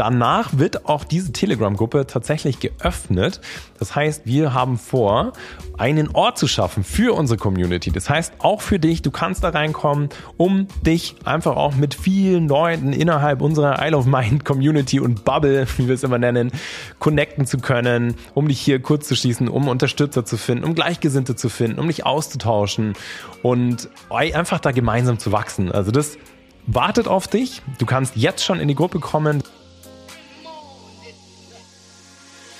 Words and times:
danach 0.00 0.56
wird 0.56 0.86
auch 0.86 1.04
diese 1.04 1.30
Telegram-Gruppe 1.30 2.06
tatsächlich 2.06 2.58
geöffnet. 2.58 3.42
Das 3.78 3.94
heißt, 3.94 4.24
wir 4.24 4.54
haben 4.54 4.78
vor, 4.78 5.34
einen 5.76 6.08
Ort 6.14 6.38
zu 6.38 6.48
schaffen 6.48 6.84
für 6.84 7.14
unsere 7.14 7.38
Community. 7.38 7.90
Das 7.90 8.08
heißt, 8.08 8.32
auch 8.38 8.62
für 8.62 8.78
dich, 8.78 9.02
du 9.02 9.10
kannst 9.10 9.44
da 9.44 9.50
reinkommen, 9.50 10.08
um 10.38 10.68
dich 10.86 11.16
einfach 11.24 11.54
auch 11.54 11.74
mit 11.74 11.92
vielen 11.92 12.48
Leuten 12.48 12.94
innerhalb 12.94 13.42
unserer 13.42 13.86
Isle 13.86 13.98
of 13.98 14.06
Mind 14.06 14.46
Community 14.46 15.00
und 15.00 15.26
Bubble, 15.26 15.66
wie 15.76 15.86
wir 15.86 15.94
es 15.94 16.02
immer 16.02 16.18
nennen, 16.18 16.50
connecten 16.98 17.44
zu 17.44 17.58
können, 17.58 18.14
um 18.32 18.48
dich 18.48 18.58
hier 18.58 18.80
kurz 18.80 19.06
zu 19.06 19.14
schließen, 19.14 19.48
um 19.48 19.68
Unterstützer 19.68 20.24
zu 20.24 20.38
finden, 20.38 20.64
um 20.64 20.74
Gleichgesinnte 20.74 21.36
zu 21.36 21.50
finden, 21.50 21.78
um 21.78 21.88
dich 21.88 22.06
auszutauschen 22.06 22.94
und 23.42 23.90
einfach 24.08 24.60
da 24.60 24.70
gemeinsam 24.70 25.18
zu 25.18 25.30
wachsen. 25.30 25.70
Also 25.70 25.90
das 25.90 26.16
wartet 26.66 27.08
auf 27.08 27.28
dich. 27.28 27.62
Du 27.78 27.86
kannst 27.86 28.16
jetzt 28.16 28.44
schon 28.44 28.60
in 28.60 28.68
die 28.68 28.74
Gruppe 28.74 29.00
kommen. 29.00 29.42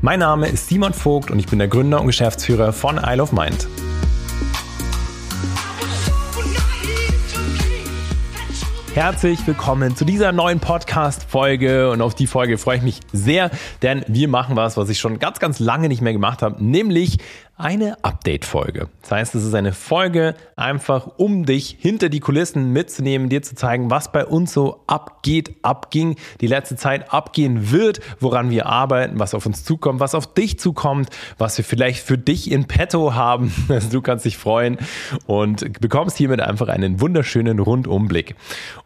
Mein 0.00 0.20
Name 0.20 0.46
ist 0.46 0.68
Simon 0.68 0.94
Vogt 0.94 1.32
und 1.32 1.40
ich 1.40 1.46
bin 1.46 1.58
der 1.58 1.66
Gründer 1.66 2.00
und 2.00 2.06
Geschäftsführer 2.06 2.72
von 2.72 3.00
Isle 3.04 3.20
of 3.20 3.32
Mind. 3.32 3.66
Herzlich 8.94 9.44
willkommen 9.44 9.96
zu 9.96 10.04
dieser 10.04 10.30
neuen 10.30 10.60
Podcast-Folge 10.60 11.90
und 11.90 12.00
auf 12.00 12.14
die 12.14 12.28
Folge 12.28 12.58
freue 12.58 12.76
ich 12.76 12.82
mich 12.84 13.00
sehr, 13.12 13.50
denn 13.82 14.04
wir 14.06 14.28
machen 14.28 14.54
was, 14.54 14.76
was 14.76 14.88
ich 14.88 15.00
schon 15.00 15.18
ganz, 15.18 15.40
ganz 15.40 15.58
lange 15.58 15.88
nicht 15.88 16.00
mehr 16.00 16.12
gemacht 16.12 16.42
habe, 16.42 16.64
nämlich 16.64 17.18
eine 17.58 18.02
Update-Folge. 18.04 18.88
Das 19.02 19.10
heißt, 19.10 19.34
es 19.34 19.44
ist 19.44 19.54
eine 19.54 19.72
Folge 19.72 20.34
einfach, 20.54 21.08
um 21.16 21.44
dich 21.44 21.76
hinter 21.80 22.08
die 22.08 22.20
Kulissen 22.20 22.72
mitzunehmen, 22.72 23.28
dir 23.28 23.42
zu 23.42 23.56
zeigen, 23.56 23.90
was 23.90 24.12
bei 24.12 24.24
uns 24.24 24.52
so 24.52 24.84
abgeht, 24.86 25.56
abging, 25.62 26.16
die 26.40 26.46
letzte 26.46 26.76
Zeit 26.76 27.12
abgehen 27.12 27.72
wird, 27.72 28.00
woran 28.20 28.50
wir 28.50 28.66
arbeiten, 28.66 29.18
was 29.18 29.34
auf 29.34 29.44
uns 29.44 29.64
zukommt, 29.64 29.98
was 29.98 30.14
auf 30.14 30.32
dich 30.32 30.60
zukommt, 30.60 31.10
was 31.36 31.58
wir 31.58 31.64
vielleicht 31.64 32.00
für 32.00 32.16
dich 32.16 32.50
in 32.50 32.66
petto 32.66 33.14
haben. 33.14 33.52
Du 33.90 34.02
kannst 34.02 34.24
dich 34.24 34.36
freuen 34.36 34.76
und 35.26 35.80
bekommst 35.80 36.16
hiermit 36.16 36.40
einfach 36.40 36.68
einen 36.68 37.00
wunderschönen 37.00 37.58
Rundumblick. 37.58 38.34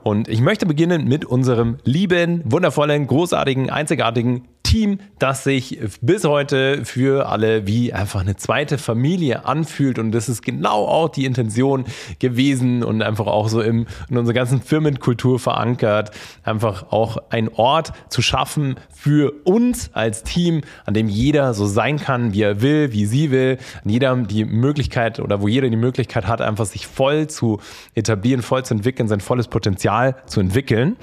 Und 0.02 0.28
ich 0.28 0.40
möchte 0.40 0.64
beginnen 0.64 1.08
mit 1.08 1.24
unserem 1.24 1.78
lieben, 1.84 2.42
wundervollen, 2.44 3.06
großartigen, 3.06 3.68
einzigartigen 3.68 4.48
Team, 4.62 4.98
das 5.18 5.44
sich 5.44 5.78
bis 6.00 6.24
heute 6.24 6.84
für 6.84 7.28
alle 7.28 7.66
wie 7.66 7.92
einfach 7.92 8.20
eine 8.20 8.36
zweite 8.36 8.78
Familie 8.78 9.44
anfühlt. 9.44 9.98
Und 9.98 10.12
das 10.12 10.28
ist 10.28 10.42
genau 10.42 10.86
auch 10.86 11.08
die 11.08 11.24
Intention 11.24 11.84
gewesen 12.18 12.82
und 12.82 13.02
einfach 13.02 13.26
auch 13.26 13.48
so 13.48 13.60
im, 13.60 13.86
in 14.08 14.18
unserer 14.18 14.34
ganzen 14.34 14.62
Firmenkultur 14.62 15.38
verankert, 15.38 16.10
einfach 16.42 16.90
auch 16.90 17.18
ein 17.30 17.48
Ort 17.48 17.92
zu 18.08 18.22
schaffen 18.22 18.76
für 18.92 19.32
uns 19.44 19.90
als 19.92 20.22
Team, 20.22 20.62
an 20.86 20.94
dem 20.94 21.08
jeder 21.08 21.54
so 21.54 21.66
sein 21.66 21.98
kann, 21.98 22.32
wie 22.32 22.42
er 22.42 22.62
will, 22.62 22.92
wie 22.92 23.06
sie 23.06 23.30
will, 23.30 23.58
an 23.84 23.90
jeder 23.90 24.16
die 24.16 24.44
Möglichkeit 24.44 25.20
oder 25.20 25.40
wo 25.40 25.48
jeder 25.48 25.68
die 25.68 25.76
Möglichkeit 25.76 26.26
hat, 26.26 26.40
einfach 26.40 26.66
sich 26.66 26.86
voll 26.86 27.26
zu 27.26 27.60
etablieren, 27.94 28.42
voll 28.42 28.64
zu 28.64 28.74
entwickeln, 28.74 29.08
sein 29.08 29.20
volles 29.20 29.48
Potenzial 29.48 30.16
zu 30.26 30.40
entwickeln. 30.40 30.96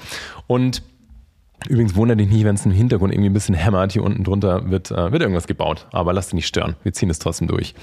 Und 0.46 0.82
Übrigens 1.68 1.94
wundert 1.94 2.18
dich 2.18 2.28
nicht, 2.28 2.44
wenn 2.44 2.54
es 2.54 2.64
im 2.64 2.72
Hintergrund 2.72 3.12
irgendwie 3.12 3.30
ein 3.30 3.34
bisschen 3.34 3.54
hämmert. 3.54 3.92
Hier 3.92 4.02
unten 4.02 4.24
drunter 4.24 4.70
wird, 4.70 4.90
äh, 4.90 5.12
wird 5.12 5.22
irgendwas 5.22 5.46
gebaut. 5.46 5.86
Aber 5.92 6.12
lass 6.12 6.28
dich 6.28 6.34
nicht 6.34 6.46
stören. 6.46 6.76
Wir 6.82 6.92
ziehen 6.92 7.10
es 7.10 7.18
trotzdem 7.18 7.48
durch. 7.48 7.74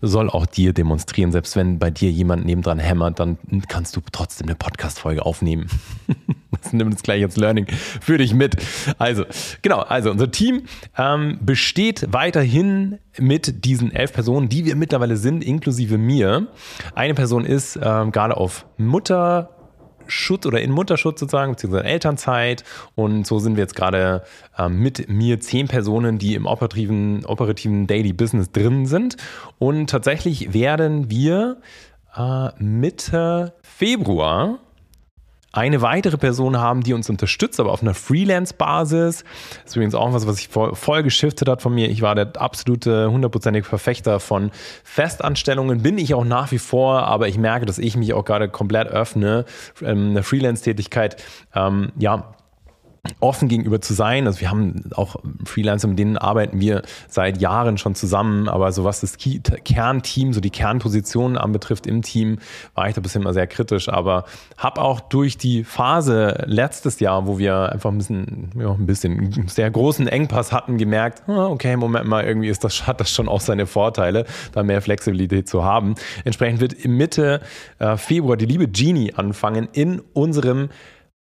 Soll 0.00 0.30
auch 0.30 0.46
dir 0.46 0.72
demonstrieren. 0.72 1.32
Selbst 1.32 1.56
wenn 1.56 1.78
bei 1.78 1.90
dir 1.90 2.10
jemand 2.10 2.44
nebendran 2.46 2.78
hämmert, 2.78 3.18
dann 3.18 3.38
kannst 3.68 3.96
du 3.96 4.00
trotzdem 4.12 4.46
eine 4.46 4.54
Podcast-Folge 4.54 5.24
aufnehmen. 5.24 5.66
das 6.62 6.72
nimmt 6.72 6.92
jetzt 6.92 7.04
gleich 7.04 7.22
als 7.22 7.36
Learning 7.36 7.66
für 7.68 8.18
dich 8.18 8.34
mit. 8.34 8.56
Also, 8.98 9.24
genau. 9.62 9.80
Also, 9.80 10.10
unser 10.10 10.30
Team 10.30 10.62
ähm, 10.96 11.38
besteht 11.40 12.12
weiterhin 12.12 12.98
mit 13.18 13.64
diesen 13.64 13.92
elf 13.92 14.12
Personen, 14.12 14.48
die 14.48 14.64
wir 14.64 14.76
mittlerweile 14.76 15.16
sind, 15.16 15.44
inklusive 15.44 15.98
mir. 15.98 16.48
Eine 16.94 17.14
Person 17.14 17.44
ist 17.44 17.78
ähm, 17.82 18.12
gerade 18.12 18.36
auf 18.36 18.66
Mutter, 18.76 19.50
Schutz 20.06 20.46
oder 20.46 20.60
in 20.60 20.70
Mutterschutz 20.70 21.20
sozusagen, 21.20 21.52
beziehungsweise 21.52 21.84
Elternzeit. 21.84 22.64
Und 22.94 23.26
so 23.26 23.38
sind 23.38 23.56
wir 23.56 23.62
jetzt 23.62 23.76
gerade 23.76 24.22
äh, 24.58 24.68
mit 24.68 25.08
mir 25.08 25.40
zehn 25.40 25.68
Personen, 25.68 26.18
die 26.18 26.34
im 26.34 26.46
operativen, 26.46 27.24
operativen 27.24 27.86
Daily 27.86 28.12
Business 28.12 28.50
drin 28.50 28.86
sind. 28.86 29.16
Und 29.58 29.90
tatsächlich 29.90 30.52
werden 30.52 31.10
wir 31.10 31.58
äh, 32.16 32.48
Mitte 32.58 33.54
Februar 33.62 34.58
eine 35.54 35.82
weitere 35.82 36.18
Person 36.18 36.58
haben, 36.58 36.82
die 36.82 36.92
uns 36.94 37.08
unterstützt, 37.08 37.60
aber 37.60 37.70
auf 37.70 37.80
einer 37.80 37.94
Freelance-Basis. 37.94 39.22
Das 39.22 39.64
ist 39.64 39.76
übrigens 39.76 39.94
auch 39.94 40.12
was, 40.12 40.26
was 40.26 40.36
sich 40.36 40.48
voll, 40.48 40.74
voll 40.74 41.04
geschiftet 41.04 41.48
hat 41.48 41.62
von 41.62 41.72
mir. 41.72 41.88
Ich 41.90 42.02
war 42.02 42.16
der 42.16 42.32
absolute, 42.36 43.08
hundertprozentige 43.10 43.64
Verfechter 43.64 44.18
von 44.18 44.50
Festanstellungen, 44.82 45.80
bin 45.80 45.96
ich 45.96 46.12
auch 46.14 46.24
nach 46.24 46.50
wie 46.50 46.58
vor, 46.58 47.04
aber 47.04 47.28
ich 47.28 47.38
merke, 47.38 47.66
dass 47.66 47.78
ich 47.78 47.96
mich 47.96 48.14
auch 48.14 48.24
gerade 48.24 48.48
komplett 48.48 48.88
öffne, 48.88 49.44
ähm, 49.80 50.10
eine 50.10 50.24
Freelance-Tätigkeit, 50.24 51.22
ähm, 51.54 51.92
ja, 51.98 52.34
offen 53.20 53.48
gegenüber 53.48 53.80
zu 53.80 53.94
sein. 53.94 54.26
Also 54.26 54.40
wir 54.40 54.50
haben 54.50 54.90
auch 54.94 55.16
Freelancer, 55.44 55.88
mit 55.88 55.98
denen 55.98 56.16
arbeiten 56.16 56.60
wir 56.60 56.82
seit 57.08 57.40
Jahren 57.40 57.78
schon 57.78 57.94
zusammen, 57.94 58.48
aber 58.48 58.72
so 58.72 58.84
was 58.84 59.00
das 59.00 59.16
Kernteam, 59.18 60.32
so 60.32 60.40
die 60.40 60.50
Kernpositionen 60.50 61.36
anbetrifft 61.36 61.86
im 61.86 62.02
Team, 62.02 62.38
war 62.74 62.88
ich 62.88 62.94
da 62.94 63.00
bisher 63.00 63.20
immer 63.20 63.34
sehr 63.34 63.46
kritisch, 63.46 63.88
aber 63.88 64.24
habe 64.56 64.80
auch 64.80 65.00
durch 65.00 65.36
die 65.36 65.64
Phase 65.64 66.44
letztes 66.46 67.00
Jahr, 67.00 67.26
wo 67.26 67.38
wir 67.38 67.72
einfach 67.72 67.90
ein 67.90 67.98
bisschen, 67.98 68.50
ja, 68.58 68.72
ein 68.72 68.86
bisschen 68.86 69.48
sehr 69.48 69.70
großen 69.70 70.08
Engpass 70.08 70.52
hatten, 70.52 70.78
gemerkt, 70.78 71.22
ah, 71.28 71.46
okay, 71.46 71.76
Moment 71.76 72.06
mal, 72.06 72.24
irgendwie 72.24 72.48
ist 72.48 72.64
das, 72.64 72.86
hat 72.86 73.00
das 73.00 73.10
schon 73.10 73.28
auch 73.28 73.40
seine 73.40 73.66
Vorteile, 73.66 74.24
da 74.52 74.62
mehr 74.62 74.80
Flexibilität 74.80 75.48
zu 75.48 75.64
haben. 75.64 75.94
Entsprechend 76.24 76.60
wird 76.60 76.84
Mitte 76.86 77.40
äh, 77.78 77.96
Februar 77.96 78.36
die 78.36 78.46
liebe 78.46 78.68
Genie 78.68 79.12
anfangen 79.14 79.68
in 79.72 80.00
unserem 80.12 80.70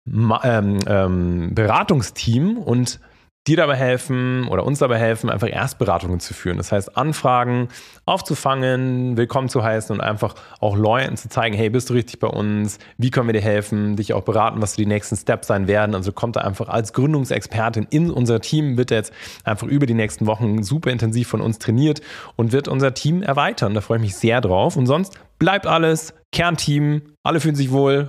ähm, 0.07 0.79
ähm, 0.87 1.55
Beratungsteam 1.55 2.57
und 2.57 2.99
dir 3.47 3.57
dabei 3.57 3.75
helfen 3.75 4.47
oder 4.49 4.65
uns 4.65 4.79
dabei 4.79 4.97
helfen, 4.97 5.29
einfach 5.29 5.49
Erstberatungen 5.49 6.19
zu 6.19 6.33
führen. 6.33 6.57
Das 6.57 6.71
heißt, 6.71 6.97
Anfragen 6.97 7.69
aufzufangen, 8.05 9.15
willkommen 9.15 9.47
zu 9.47 9.63
heißen 9.63 9.95
und 9.95 10.01
einfach 10.01 10.35
auch 10.59 10.75
Leuten 10.75 11.15
zu 11.15 11.29
zeigen, 11.29 11.55
hey, 11.55 11.69
bist 11.69 11.89
du 11.89 11.93
richtig 11.93 12.19
bei 12.19 12.27
uns? 12.27 12.77
Wie 12.97 13.09
können 13.09 13.27
wir 13.27 13.33
dir 13.33 13.41
helfen? 13.41 13.95
Dich 13.95 14.13
auch 14.13 14.23
beraten, 14.23 14.61
was 14.61 14.75
die 14.75 14.85
nächsten 14.85 15.15
Steps 15.15 15.47
sein 15.47 15.67
werden. 15.67 15.95
Also 15.95 16.11
kommt 16.11 16.35
er 16.35 16.45
einfach 16.45 16.67
als 16.67 16.91
Gründungsexpertin 16.91 17.87
in 17.89 18.11
unser 18.11 18.41
Team, 18.41 18.77
wird 18.77 18.91
jetzt 18.91 19.13
einfach 19.45 19.67
über 19.67 19.85
die 19.85 19.93
nächsten 19.93 20.25
Wochen 20.25 20.61
super 20.63 20.91
intensiv 20.91 21.29
von 21.29 21.39
uns 21.39 21.57
trainiert 21.57 22.01
und 22.35 22.51
wird 22.51 22.67
unser 22.67 22.93
Team 22.93 23.21
erweitern. 23.23 23.73
Da 23.73 23.81
freue 23.81 23.97
ich 23.97 24.03
mich 24.03 24.15
sehr 24.15 24.41
drauf. 24.41 24.75
Und 24.75 24.87
sonst 24.87 25.17
bleibt 25.39 25.67
alles 25.67 26.13
Kernteam, 26.33 27.01
alle 27.23 27.39
fühlen 27.39 27.55
sich 27.55 27.71
wohl. 27.71 28.07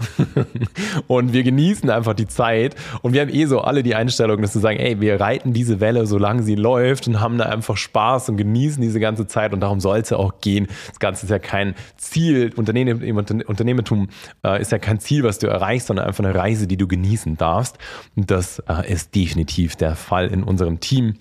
Und 1.06 1.33
wir 1.33 1.44
genießen 1.44 1.89
einfach 1.89 2.15
die 2.15 2.27
Zeit. 2.27 2.75
Und 3.03 3.12
wir 3.12 3.21
haben 3.21 3.33
eh 3.33 3.47
so 3.47 3.61
alle 3.61 3.83
die 3.83 3.94
Einstellung, 3.94 4.43
dass 4.43 4.55
wir 4.55 4.61
sagen, 4.61 4.78
ey, 4.78 5.00
wir 5.00 5.21
reiten 5.21 5.53
diese 5.53 5.81
Welle, 5.81 6.05
solange 6.06 6.43
sie 6.43 6.56
läuft 6.56 7.06
und 7.06 7.21
haben 7.21 7.38
da 7.38 7.47
einfach 7.47 7.77
Spaß 7.77 8.28
und 8.31 8.37
genießen 8.37 8.83
diese 8.83 9.00
ganze 9.00 9.26
Zeit. 9.26 9.53
Und 9.53 9.61
darum 9.61 9.81
soll 9.81 9.99
es 9.99 10.11
ja 10.11 10.17
auch 10.17 10.41
gehen. 10.41 10.67
Das 10.88 10.99
Ganze 10.99 11.26
ist 11.26 11.31
ja 11.31 11.38
kein 11.38 11.75
Ziel, 11.97 12.53
Unternehmen, 12.56 13.00
Unternehmertum 13.47 14.08
äh, 14.44 14.61
ist 14.61 14.73
ja 14.73 14.79
kein 14.79 14.99
Ziel, 14.99 15.23
was 15.23 15.38
du 15.38 15.47
erreichst, 15.47 15.87
sondern 15.87 16.06
einfach 16.06 16.25
eine 16.25 16.35
Reise, 16.35 16.67
die 16.67 16.76
du 16.76 16.88
genießen 16.88 17.37
darfst. 17.37 17.79
Und 18.17 18.31
das 18.31 18.58
äh, 18.69 18.93
ist 18.93 19.14
definitiv 19.14 19.76
der 19.76 19.94
Fall 19.94 20.29
in 20.29 20.43
unserem 20.43 20.81
Team. 20.81 21.14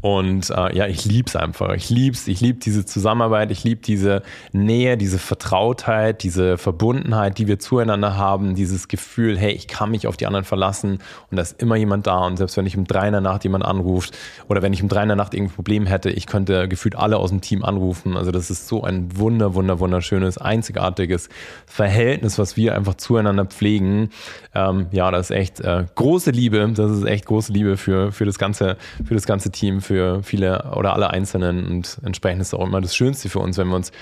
Und 0.00 0.50
äh, 0.50 0.76
ja, 0.76 0.86
ich 0.86 1.04
lieb's 1.04 1.36
einfach. 1.36 1.74
Ich 1.74 1.90
lieb's. 1.90 2.28
Ich 2.28 2.40
lieb 2.40 2.60
diese 2.60 2.84
Zusammenarbeit. 2.84 3.50
Ich 3.50 3.64
lieb 3.64 3.82
diese 3.82 4.22
Nähe, 4.52 4.96
diese 4.96 5.18
Vertrautheit, 5.18 6.22
diese 6.22 6.58
Verbundenheit, 6.58 7.38
die 7.38 7.48
wir 7.48 7.58
zueinander 7.58 8.16
haben. 8.16 8.54
Dieses 8.54 8.88
Gefühl, 8.88 9.38
hey, 9.38 9.52
ich 9.52 9.68
kann 9.68 9.90
mich 9.90 10.06
auf 10.06 10.16
die 10.16 10.26
anderen 10.26 10.44
verlassen 10.44 10.98
und 11.30 11.36
da 11.36 11.42
ist 11.42 11.60
immer 11.60 11.76
jemand 11.76 12.06
da. 12.06 12.18
Und 12.26 12.36
selbst 12.36 12.56
wenn 12.56 12.66
ich 12.66 12.76
um 12.76 12.84
drei 12.84 13.06
in 13.06 13.12
der 13.12 13.20
Nacht 13.20 13.44
jemand 13.44 13.64
anruft 13.64 14.16
oder 14.48 14.62
wenn 14.62 14.72
ich 14.72 14.82
um 14.82 14.88
drei 14.88 15.02
in 15.02 15.08
der 15.08 15.16
Nacht 15.16 15.34
irgendein 15.34 15.54
Problem 15.54 15.86
hätte, 15.86 16.10
ich 16.10 16.26
könnte 16.26 16.68
gefühlt 16.68 16.96
alle 16.96 17.16
aus 17.16 17.30
dem 17.30 17.40
Team 17.40 17.64
anrufen. 17.64 18.16
Also 18.16 18.30
das 18.30 18.50
ist 18.50 18.68
so 18.68 18.82
ein 18.84 19.16
wunder, 19.18 19.54
wunder, 19.54 19.80
wunderschönes, 19.80 20.38
einzigartiges 20.38 21.28
Verhältnis, 21.66 22.38
was 22.38 22.56
wir 22.56 22.74
einfach 22.74 22.94
zueinander 22.94 23.46
pflegen. 23.46 24.10
Ähm, 24.54 24.86
ja, 24.90 25.10
das 25.10 25.30
ist 25.30 25.36
echt 25.36 25.60
äh, 25.60 25.84
große 25.94 26.30
Liebe. 26.30 26.70
Das 26.74 26.90
ist 26.90 27.04
echt 27.04 27.26
große 27.26 27.52
Liebe 27.52 27.76
für, 27.76 28.12
für 28.12 28.24
das 28.24 28.38
ganze, 28.38 28.76
für 29.04 29.14
das 29.14 29.26
ganze 29.26 29.43
ganze 29.44 29.50
Team, 29.50 29.80
für 29.80 30.22
viele 30.22 30.72
oder 30.74 30.94
alle 30.94 31.10
Einzelnen 31.10 31.66
und 31.66 31.98
entsprechend 32.02 32.40
ist 32.40 32.54
auch 32.54 32.66
immer 32.66 32.80
das 32.80 32.96
Schönste 32.96 33.28
für 33.28 33.40
uns, 33.40 33.58
wenn 33.58 33.68
wir 33.68 33.76
uns 33.76 33.92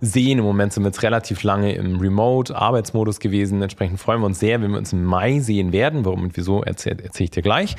sehen. 0.00 0.38
Im 0.38 0.44
Moment 0.44 0.72
sind 0.72 0.84
wir 0.84 0.88
jetzt 0.88 1.02
relativ 1.02 1.42
lange 1.42 1.74
im 1.74 1.98
Remote-Arbeitsmodus 1.98 3.20
gewesen. 3.20 3.62
Entsprechend 3.62 4.00
freuen 4.00 4.20
wir 4.20 4.26
uns 4.26 4.38
sehr, 4.38 4.60
wenn 4.62 4.70
wir 4.70 4.78
uns 4.78 4.92
im 4.92 5.04
Mai 5.04 5.40
sehen 5.40 5.72
werden. 5.72 6.04
Warum 6.04 6.22
und 6.24 6.36
wieso 6.36 6.62
erzähle 6.62 6.98
erzähl 7.02 7.24
ich 7.24 7.30
dir 7.30 7.42
gleich. 7.42 7.76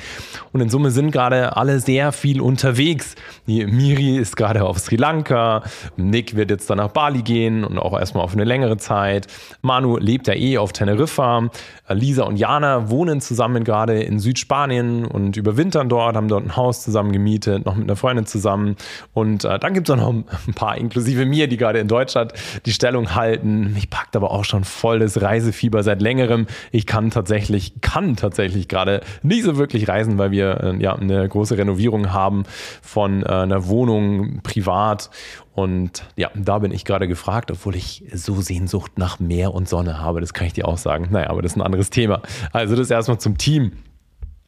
Und 0.52 0.60
in 0.60 0.68
Summe 0.68 0.90
sind 0.90 1.10
gerade 1.10 1.56
alle 1.56 1.80
sehr 1.80 2.12
viel 2.12 2.40
unterwegs. 2.40 3.14
Die 3.46 3.66
Miri 3.66 4.16
ist 4.16 4.36
gerade 4.36 4.64
auf 4.64 4.78
Sri 4.78 4.96
Lanka, 4.96 5.62
Nick 5.96 6.36
wird 6.36 6.50
jetzt 6.50 6.68
dann 6.70 6.78
nach 6.78 6.88
Bali 6.88 7.22
gehen 7.22 7.64
und 7.64 7.78
auch 7.78 7.98
erstmal 7.98 8.24
auf 8.24 8.34
eine 8.34 8.44
längere 8.44 8.76
Zeit. 8.76 9.26
Manu 9.62 9.96
lebt 9.96 10.28
ja 10.28 10.34
eh 10.34 10.58
auf 10.58 10.72
Teneriffa. 10.72 11.50
Lisa 11.94 12.24
und 12.24 12.36
Jana 12.36 12.90
wohnen 12.90 13.20
zusammen 13.20 13.64
gerade 13.64 14.02
in 14.02 14.18
Südspanien 14.18 15.04
und 15.06 15.36
überwintern 15.36 15.88
dort, 15.88 16.16
haben 16.16 16.28
dort 16.28 16.44
ein 16.44 16.56
Haus 16.56 16.82
zusammen 16.82 17.12
gemietet, 17.12 17.64
noch 17.64 17.74
mit 17.74 17.84
einer 17.84 17.96
Freundin 17.96 18.26
zusammen. 18.26 18.76
Und 19.14 19.44
äh, 19.44 19.58
dann 19.58 19.74
gibt 19.74 19.88
es 19.88 19.94
auch 19.94 19.98
noch 19.98 20.08
ein 20.46 20.54
paar, 20.54 20.76
inklusive 20.76 21.24
mir, 21.26 21.48
die 21.48 21.56
gerade 21.56 21.78
in 21.78 21.88
Deutschland 21.88 22.32
die 22.66 22.72
Stellung 22.72 23.14
halten. 23.14 23.72
Mich 23.74 23.90
packt 23.90 24.16
aber 24.16 24.30
auch 24.30 24.44
schon 24.44 24.64
volles 24.64 25.20
Reisefieber 25.22 25.82
seit 25.82 26.02
längerem. 26.02 26.46
Ich 26.72 26.86
kann 26.86 27.10
tatsächlich, 27.10 27.80
kann 27.80 28.16
tatsächlich 28.16 28.68
gerade 28.68 29.00
nicht 29.22 29.44
so 29.44 29.56
wirklich 29.56 29.88
reisen, 29.88 30.18
weil 30.18 30.30
wir 30.30 30.60
äh, 30.62 30.82
ja 30.82 30.94
eine 30.94 31.28
große 31.28 31.56
Renovierung 31.56 32.12
haben 32.12 32.44
von 32.82 33.22
äh, 33.22 33.26
einer 33.26 33.68
Wohnung 33.68 34.40
privat. 34.42 35.10
Und 35.58 36.04
ja, 36.14 36.30
da 36.36 36.60
bin 36.60 36.70
ich 36.70 36.84
gerade 36.84 37.08
gefragt, 37.08 37.50
obwohl 37.50 37.74
ich 37.74 38.04
so 38.14 38.40
Sehnsucht 38.40 38.96
nach 38.96 39.18
Meer 39.18 39.52
und 39.54 39.68
Sonne 39.68 39.98
habe. 39.98 40.20
Das 40.20 40.32
kann 40.32 40.46
ich 40.46 40.52
dir 40.52 40.68
auch 40.68 40.78
sagen. 40.78 41.08
Naja, 41.10 41.30
aber 41.30 41.42
das 41.42 41.50
ist 41.50 41.56
ein 41.56 41.62
anderes 41.62 41.90
Thema. 41.90 42.22
Also 42.52 42.76
das 42.76 42.92
erstmal 42.92 43.18
zum 43.18 43.38
Team. 43.38 43.72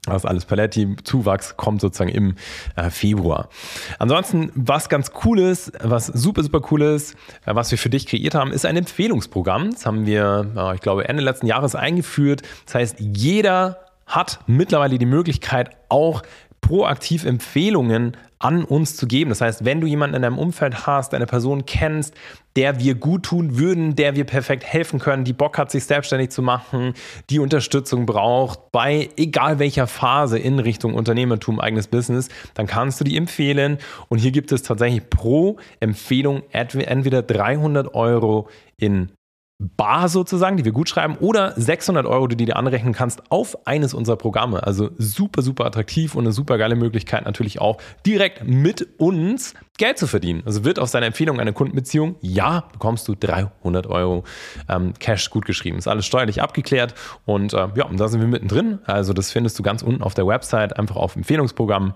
Das 0.05 0.25
alles 0.25 0.45
Paletti, 0.45 0.95
Zuwachs 1.03 1.57
kommt 1.57 1.81
sozusagen 1.81 2.12
im 2.12 2.37
äh, 2.77 2.91
Februar. 2.91 3.49
Ansonsten, 3.99 4.53
was 4.55 4.89
ganz 4.89 5.11
cool 5.25 5.41
ist, 5.41 5.73
was 5.83 6.07
super, 6.07 6.45
super 6.45 6.61
cool 6.71 6.83
ist, 6.83 7.15
äh, 7.45 7.57
was 7.57 7.73
wir 7.73 7.79
für 7.79 7.91
dich 7.91 8.07
kreiert 8.07 8.37
haben, 8.37 8.53
ist 8.53 8.65
ein 8.65 8.77
Empfehlungsprogramm. 8.77 9.73
Das 9.73 9.87
haben 9.87 10.07
wir, 10.07 10.53
äh, 10.57 10.75
ich 10.77 10.81
glaube, 10.81 11.09
Ende 11.09 11.25
letzten 11.25 11.49
Jahres 11.49 11.75
eingeführt. 11.75 12.43
Das 12.67 12.77
heißt, 12.77 13.01
jeder 13.01 13.81
hat 14.07 14.39
mittlerweile 14.47 14.97
die 14.97 15.07
Möglichkeit, 15.07 15.71
auch 15.89 16.23
proaktiv 16.61 17.25
Empfehlungen 17.25 18.17
an 18.41 18.65
uns 18.65 18.97
zu 18.97 19.07
geben. 19.07 19.29
Das 19.29 19.43
heißt, 19.43 19.65
wenn 19.65 19.81
du 19.81 19.87
jemanden 19.87 20.17
in 20.17 20.23
deinem 20.23 20.39
Umfeld 20.39 20.87
hast, 20.87 21.15
eine 21.15 21.27
Person 21.27 21.67
kennst, 21.67 22.15
der 22.57 22.81
wir 22.81 22.95
gut 22.95 23.25
tun 23.25 23.59
würden, 23.59 23.95
der 23.95 24.17
wir 24.17 24.25
perfekt 24.25 24.65
helfen 24.65 24.99
können, 24.99 25.25
die 25.25 25.35
Bock 25.35 25.59
hat, 25.59 25.71
sich 25.71 25.85
selbstständig 25.85 26.31
zu 26.31 26.43
machen, 26.43 26.95
die 27.29 27.39
Unterstützung 27.39 28.07
braucht, 28.07 28.73
bei 28.73 29.11
egal 29.17 29.59
welcher 29.59 29.87
Phase 29.87 30.39
in 30.39 30.59
Richtung 30.59 30.95
Unternehmertum, 30.95 31.61
eigenes 31.61 31.87
Business, 31.87 32.29
dann 32.55 32.67
kannst 32.67 32.99
du 32.99 33.05
die 33.05 33.17
empfehlen. 33.17 33.79
Und 34.09 34.19
hier 34.19 34.33
gibt 34.33 34.53
es 34.53 34.63
tatsächlich 34.63 35.09
pro 35.11 35.59
Empfehlung 35.79 36.43
entweder 36.51 37.23
300 37.23 37.95
Euro 37.95 38.49
in 38.79 39.13
Bar 39.61 40.09
sozusagen, 40.09 40.57
die 40.57 40.65
wir 40.65 40.73
gut 40.73 40.89
schreiben, 40.89 41.17
oder 41.21 41.53
600 41.55 42.07
Euro, 42.07 42.27
die 42.27 42.37
du 42.37 42.47
dir 42.47 42.57
anrechnen 42.57 42.95
kannst 42.95 43.31
auf 43.31 43.67
eines 43.67 43.93
unserer 43.93 44.17
Programme. 44.17 44.62
Also 44.67 44.91
super, 44.97 45.43
super 45.43 45.67
attraktiv 45.67 46.15
und 46.15 46.25
eine 46.25 46.33
super 46.33 46.57
geile 46.57 46.77
Möglichkeit 46.77 47.27
natürlich 47.27 47.61
auch 47.61 47.77
direkt 48.07 48.49
mit 48.49 48.89
uns 48.99 49.53
Geld 49.77 49.99
zu 49.99 50.07
verdienen. 50.07 50.43
Also 50.47 50.65
wird 50.65 50.79
auf 50.79 50.89
seine 50.89 51.07
Empfehlung 51.07 51.41
eine 51.41 51.53
Kundenbeziehung, 51.53 52.17
ja, 52.23 52.65
bekommst 52.73 53.07
du 53.07 53.15
300 53.15 53.87
Euro 53.87 54.25
ähm, 54.69 54.95
Cash 54.99 55.29
gut 55.29 55.45
geschrieben. 55.45 55.77
Ist 55.77 55.89
alles 55.89 56.07
steuerlich 56.07 56.41
abgeklärt 56.41 56.95
und 57.27 57.53
äh, 57.53 57.69
ja, 57.75 57.85
und 57.85 58.01
da 58.01 58.09
sind 58.09 58.21
wir 58.21 58.29
mittendrin. 58.29 58.79
Also 58.87 59.12
das 59.12 59.31
findest 59.31 59.59
du 59.59 59.62
ganz 59.62 59.83
unten 59.83 60.03
auf 60.03 60.15
der 60.15 60.27
Website, 60.27 60.79
einfach 60.79 60.97
auf 60.97 61.17
Empfehlungsprogramm 61.17 61.95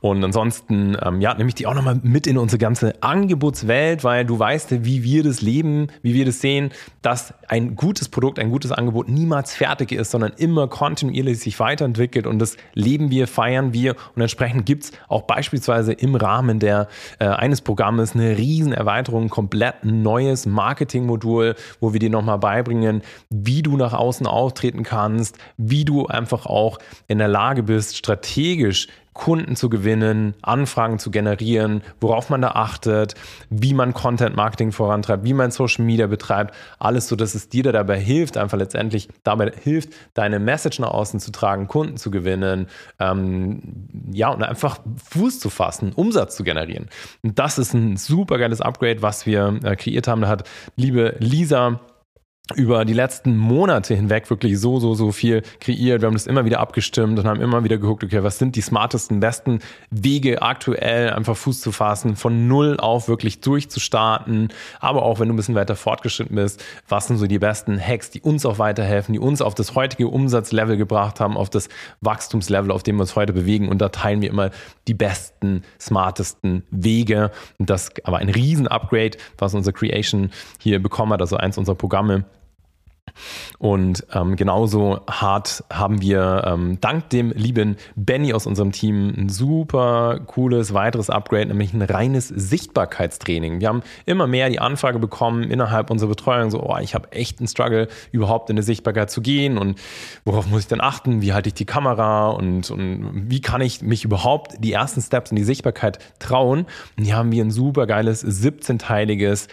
und 0.00 0.22
ansonsten, 0.22 0.96
ähm, 1.02 1.20
ja, 1.20 1.34
nehme 1.34 1.48
ich 1.48 1.54
die 1.54 1.66
auch 1.66 1.74
nochmal 1.74 2.00
mit 2.02 2.26
in 2.26 2.38
unsere 2.38 2.58
ganze 2.58 3.02
Angebotswelt, 3.02 4.04
weil 4.04 4.24
du 4.24 4.38
weißt, 4.38 4.84
wie 4.84 5.02
wir 5.02 5.22
das 5.22 5.40
leben, 5.40 5.88
wie 6.02 6.14
wir 6.14 6.24
das 6.24 6.40
sehen, 6.40 6.70
dass 7.02 7.34
ein 7.48 7.76
gutes 7.76 8.08
Produkt, 8.08 8.38
ein 8.38 8.50
gutes 8.50 8.72
Angebot 8.72 9.08
niemals 9.08 9.54
fertig 9.54 9.92
ist, 9.92 10.10
sondern 10.10 10.32
immer 10.36 10.68
kontinuierlich 10.68 11.38
sich 11.38 11.58
weiterentwickelt. 11.60 12.26
Und 12.26 12.38
das 12.38 12.56
leben 12.74 13.10
wir, 13.10 13.28
feiern 13.28 13.72
wir. 13.72 13.96
Und 14.14 14.22
entsprechend 14.22 14.66
gibt 14.66 14.84
es 14.84 14.92
auch 15.08 15.22
beispielsweise 15.22 15.92
im 15.92 16.14
Rahmen 16.14 16.58
der, 16.58 16.88
äh, 17.18 17.26
eines 17.26 17.60
Programmes 17.60 18.14
eine 18.14 18.36
riesen 18.36 18.72
Erweiterung, 18.72 19.24
ein 19.24 19.30
komplett 19.30 19.84
neues 19.84 20.46
Marketingmodul, 20.46 21.54
wo 21.80 21.92
wir 21.92 22.00
dir 22.00 22.10
nochmal 22.10 22.38
beibringen, 22.38 23.02
wie 23.30 23.62
du 23.62 23.76
nach 23.76 23.92
außen 23.92 24.26
auftreten 24.26 24.82
kannst, 24.82 25.38
wie 25.56 25.84
du 25.84 26.06
einfach 26.06 26.46
auch 26.46 26.78
in 27.08 27.18
der 27.18 27.28
Lage 27.28 27.62
bist, 27.62 27.96
strategisch 27.96 28.88
Kunden 29.16 29.56
zu 29.56 29.70
gewinnen, 29.70 30.34
Anfragen 30.42 30.98
zu 30.98 31.10
generieren, 31.10 31.82
worauf 32.00 32.28
man 32.28 32.42
da 32.42 32.48
achtet, 32.48 33.14
wie 33.48 33.72
man 33.72 33.94
Content 33.94 34.36
Marketing 34.36 34.72
vorantreibt, 34.72 35.24
wie 35.24 35.32
man 35.32 35.50
Social 35.50 35.84
Media 35.84 36.06
betreibt, 36.06 36.54
alles 36.78 37.08
so, 37.08 37.16
dass 37.16 37.34
es 37.34 37.48
dir 37.48 37.64
dabei 37.64 37.98
hilft, 37.98 38.36
einfach 38.36 38.58
letztendlich 38.58 39.08
dabei 39.24 39.52
hilft, 39.62 39.90
deine 40.14 40.38
Message 40.38 40.78
nach 40.78 40.90
außen 40.90 41.18
zu 41.18 41.32
tragen, 41.32 41.66
Kunden 41.66 41.96
zu 41.96 42.10
gewinnen, 42.10 42.66
ähm, 43.00 43.88
ja, 44.12 44.28
und 44.28 44.42
einfach 44.42 44.78
Fuß 45.10 45.40
zu 45.40 45.50
fassen, 45.50 45.92
Umsatz 45.92 46.36
zu 46.36 46.44
generieren. 46.44 46.88
Und 47.22 47.38
das 47.38 47.58
ist 47.58 47.72
ein 47.72 47.96
super 47.96 48.38
geiles 48.38 48.60
Upgrade, 48.60 49.02
was 49.02 49.26
wir 49.26 49.58
äh, 49.64 49.76
kreiert 49.76 50.08
haben. 50.08 50.20
Da 50.20 50.28
hat 50.28 50.48
liebe 50.76 51.16
Lisa 51.18 51.80
über 52.54 52.84
die 52.84 52.92
letzten 52.92 53.36
Monate 53.36 53.94
hinweg 53.94 54.30
wirklich 54.30 54.60
so, 54.60 54.78
so, 54.78 54.94
so 54.94 55.10
viel 55.10 55.42
kreiert. 55.58 56.00
Wir 56.00 56.06
haben 56.06 56.14
das 56.14 56.28
immer 56.28 56.44
wieder 56.44 56.60
abgestimmt 56.60 57.18
und 57.18 57.26
haben 57.26 57.40
immer 57.40 57.64
wieder 57.64 57.76
geguckt, 57.76 58.04
okay, 58.04 58.22
was 58.22 58.38
sind 58.38 58.54
die 58.54 58.60
smartesten, 58.60 59.18
besten 59.18 59.58
Wege 59.90 60.42
aktuell 60.42 61.10
einfach 61.10 61.36
Fuß 61.36 61.60
zu 61.60 61.72
fassen, 61.72 62.14
von 62.14 62.46
null 62.46 62.76
auf 62.78 63.08
wirklich 63.08 63.40
durchzustarten. 63.40 64.48
Aber 64.78 65.02
auch 65.02 65.18
wenn 65.18 65.26
du 65.26 65.34
ein 65.34 65.36
bisschen 65.36 65.56
weiter 65.56 65.74
fortgeschritten 65.74 66.36
bist, 66.36 66.62
was 66.88 67.08
sind 67.08 67.18
so 67.18 67.26
die 67.26 67.40
besten 67.40 67.80
Hacks, 67.80 68.10
die 68.10 68.20
uns 68.20 68.46
auch 68.46 68.60
weiterhelfen, 68.60 69.12
die 69.12 69.18
uns 69.18 69.42
auf 69.42 69.56
das 69.56 69.74
heutige 69.74 70.06
Umsatzlevel 70.06 70.76
gebracht 70.76 71.18
haben, 71.18 71.36
auf 71.36 71.50
das 71.50 71.68
Wachstumslevel, 72.00 72.70
auf 72.70 72.84
dem 72.84 72.96
wir 72.96 73.02
uns 73.02 73.16
heute 73.16 73.32
bewegen. 73.32 73.68
Und 73.68 73.78
da 73.78 73.88
teilen 73.88 74.22
wir 74.22 74.30
immer 74.30 74.50
die 74.86 74.94
besten, 74.94 75.62
smartesten 75.80 76.62
Wege. 76.70 77.32
Und 77.58 77.70
das 77.70 77.90
aber 78.04 78.18
ein 78.18 78.28
Riesen-Upgrade, 78.28 79.18
was 79.36 79.52
unser 79.52 79.72
Creation 79.72 80.30
hier 80.60 80.80
bekommen 80.80 81.12
hat, 81.12 81.20
also 81.20 81.36
eins 81.36 81.58
unserer 81.58 81.74
Programme. 81.74 82.24
Und 83.58 84.06
ähm, 84.12 84.36
genauso 84.36 85.00
hart 85.08 85.64
haben 85.72 86.02
wir 86.02 86.44
ähm, 86.46 86.78
dank 86.80 87.10
dem 87.10 87.30
lieben 87.32 87.76
Benny 87.94 88.32
aus 88.32 88.46
unserem 88.46 88.72
Team 88.72 89.14
ein 89.16 89.28
super 89.28 90.20
cooles 90.26 90.74
weiteres 90.74 91.10
Upgrade, 91.10 91.46
nämlich 91.46 91.72
ein 91.72 91.82
reines 91.82 92.28
Sichtbarkeitstraining. 92.28 93.60
Wir 93.60 93.68
haben 93.68 93.82
immer 94.04 94.26
mehr 94.26 94.50
die 94.50 94.60
Anfrage 94.60 94.98
bekommen 94.98 95.44
innerhalb 95.44 95.90
unserer 95.90 96.10
Betreuung, 96.10 96.50
so, 96.50 96.62
oh, 96.62 96.76
ich 96.78 96.94
habe 96.94 97.12
echt 97.12 97.38
einen 97.40 97.48
Struggle, 97.48 97.88
überhaupt 98.12 98.50
in 98.50 98.54
eine 98.54 98.62
Sichtbarkeit 98.62 99.10
zu 99.10 99.22
gehen 99.22 99.58
und 99.58 99.78
worauf 100.24 100.46
muss 100.46 100.62
ich 100.62 100.68
denn 100.68 100.80
achten? 100.80 101.22
Wie 101.22 101.32
halte 101.32 101.48
ich 101.48 101.54
die 101.54 101.64
Kamera 101.64 102.28
und, 102.28 102.70
und 102.70 103.30
wie 103.30 103.40
kann 103.40 103.60
ich 103.60 103.82
mich 103.82 104.04
überhaupt 104.04 104.56
die 104.58 104.72
ersten 104.72 105.00
Steps 105.00 105.30
in 105.30 105.36
die 105.36 105.44
Sichtbarkeit 105.44 105.98
trauen? 106.18 106.66
Und 106.96 107.04
hier 107.04 107.16
haben 107.16 107.32
wir 107.32 107.44
ein 107.44 107.50
super 107.50 107.86
geiles 107.86 108.24
17-teiliges 108.24 109.48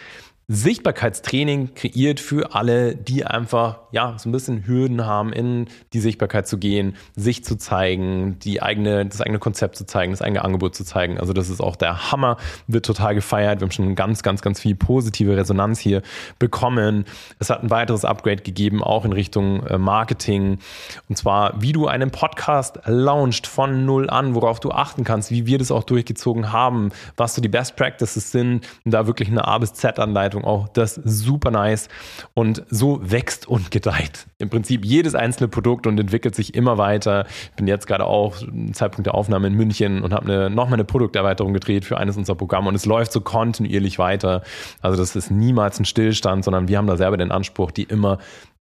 Sichtbarkeitstraining 0.50 1.74
kreiert 1.74 2.20
für 2.20 2.54
alle, 2.54 2.96
die 2.96 3.26
einfach 3.26 3.80
ja 3.92 4.16
so 4.18 4.28
ein 4.28 4.32
bisschen 4.32 4.68
Hürden 4.68 5.06
haben, 5.06 5.32
in 5.32 5.68
die 5.94 6.00
Sichtbarkeit 6.00 6.48
zu 6.48 6.58
gehen, 6.58 6.96
sich 7.16 7.46
zu 7.46 7.58
zeigen, 7.58 8.40
die 8.40 8.62
eigene, 8.62 9.06
das 9.06 9.22
eigene 9.22 9.40
Konzept 9.40 9.78
zu 9.78 9.86
zeigen, 9.86 10.12
das 10.12 10.22
eigene 10.22 10.44
Angebot 10.44 10.76
zu 10.76 10.84
zeigen. 10.84 11.20
Also 11.20 11.32
das 11.32 11.50
ist 11.50 11.62
auch 11.62 11.76
der 11.76 12.12
Hammer, 12.12 12.38
wird 12.68 12.86
total 12.86 13.16
gefeiert. 13.16 13.62
Wir 13.62 13.66
haben 13.66 13.72
schon 13.72 13.96
ganz, 13.96 14.22
ganz, 14.22 14.42
ganz 14.42 14.60
viel 14.60 14.76
positive 14.76 15.38
Resonanz 15.38 15.80
hier 15.80 16.02
bekommen. 16.40 17.06
Es 17.40 17.50
hat 17.50 17.64
ein 17.64 17.70
weiteres 17.70 18.04
Upgrade 18.04 18.44
gegeben, 18.44 18.84
auch 18.84 19.06
in 19.06 19.14
Richtung 19.14 19.66
äh, 19.68 19.78
Marketing. 19.78 20.60
Und 21.08 21.18
zwar, 21.18 21.62
wie 21.62 21.72
du 21.72 21.88
einen 21.88 22.12
Podcast 22.12 22.80
launcht 22.86 23.48
von 23.48 23.86
null 23.86 24.10
an, 24.10 24.36
worauf 24.36 24.60
du 24.60 24.72
achten 24.72 25.04
kannst, 25.04 25.32
wie 25.32 25.46
wir 25.46 25.58
das 25.58 25.72
auch 25.72 25.84
durchgezogen 25.84 26.52
haben, 26.52 26.92
was 27.16 27.36
so 27.36 27.42
die 27.42 27.50
Best 27.50 27.76
Practices 27.76 28.32
sind, 28.32 28.68
da 28.86 29.08
wirklich 29.08 29.30
eine 29.30 29.48
A 29.48 29.58
bis 29.58 29.74
Z-Anleitung 29.74 30.43
Vorbereitung 30.44 30.46
auch 30.46 30.68
das 30.70 30.96
super 31.04 31.52
nice. 31.52 31.90
Und 32.34 32.64
so 32.70 33.00
wächst 33.02 33.48
und 33.48 33.72
gedeiht 33.72 34.28
im 34.38 34.50
Prinzip 34.50 34.86
jedes 34.86 35.16
einzelne 35.16 35.48
Produkt 35.48 35.88
und 35.88 36.00
entwickelt 36.00 36.36
sich 36.36 36.56
immer 36.56 36.78
weiter. 36.78 37.26
Ich 37.50 37.56
bin 37.56 37.68
jetzt 37.68 37.88
gerade 37.88 38.06
auch 38.06 38.36
Zeitpunkt 38.74 39.08
der 39.08 39.16
Aufnahme 39.16 39.48
in 39.48 39.54
München 39.54 40.04
und 40.04 40.14
habe 40.14 40.26
eine, 40.26 40.50
nochmal 40.50 40.76
eine 40.76 40.86
Produkterweiterung 40.86 41.54
gedreht 41.54 41.86
für 41.86 41.98
eines 41.98 42.18
unserer 42.18 42.36
Programme 42.36 42.70
und 42.70 42.76
es 42.76 42.86
läuft 42.86 43.12
so 43.12 43.22
kontinuierlich 43.22 44.00
weiter. 44.00 44.44
Also 44.82 44.98
das 44.98 45.16
ist 45.16 45.32
niemals 45.32 45.80
ein 45.80 45.86
Stillstand, 45.86 46.44
sondern 46.44 46.68
wir 46.68 46.78
haben 46.78 46.88
da 46.88 46.98
selber 46.98 47.18
den 47.18 47.32
Anspruch, 47.32 47.72
die 47.72 47.84
immer 47.84 48.20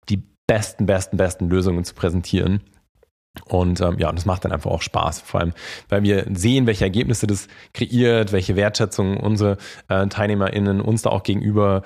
die 0.08 0.22
besten, 0.46 0.86
besten, 0.86 1.16
besten 1.16 1.48
Lösungen 1.48 1.84
zu 1.84 1.94
präsentieren. 1.94 2.60
Und 3.44 3.80
ähm, 3.80 3.98
ja, 3.98 4.08
und 4.08 4.16
das 4.16 4.26
macht 4.26 4.44
dann 4.44 4.52
einfach 4.52 4.70
auch 4.70 4.82
Spaß, 4.82 5.20
vor 5.20 5.40
allem, 5.40 5.52
weil 5.88 6.02
wir 6.02 6.26
sehen, 6.32 6.66
welche 6.66 6.84
Ergebnisse 6.84 7.26
das 7.26 7.48
kreiert, 7.74 8.32
welche 8.32 8.56
Wertschätzung 8.56 9.18
unsere 9.18 9.58
äh, 9.88 10.06
TeilnehmerInnen 10.06 10.80
uns 10.80 11.02
da 11.02 11.10
auch 11.10 11.22
gegenüber 11.22 11.82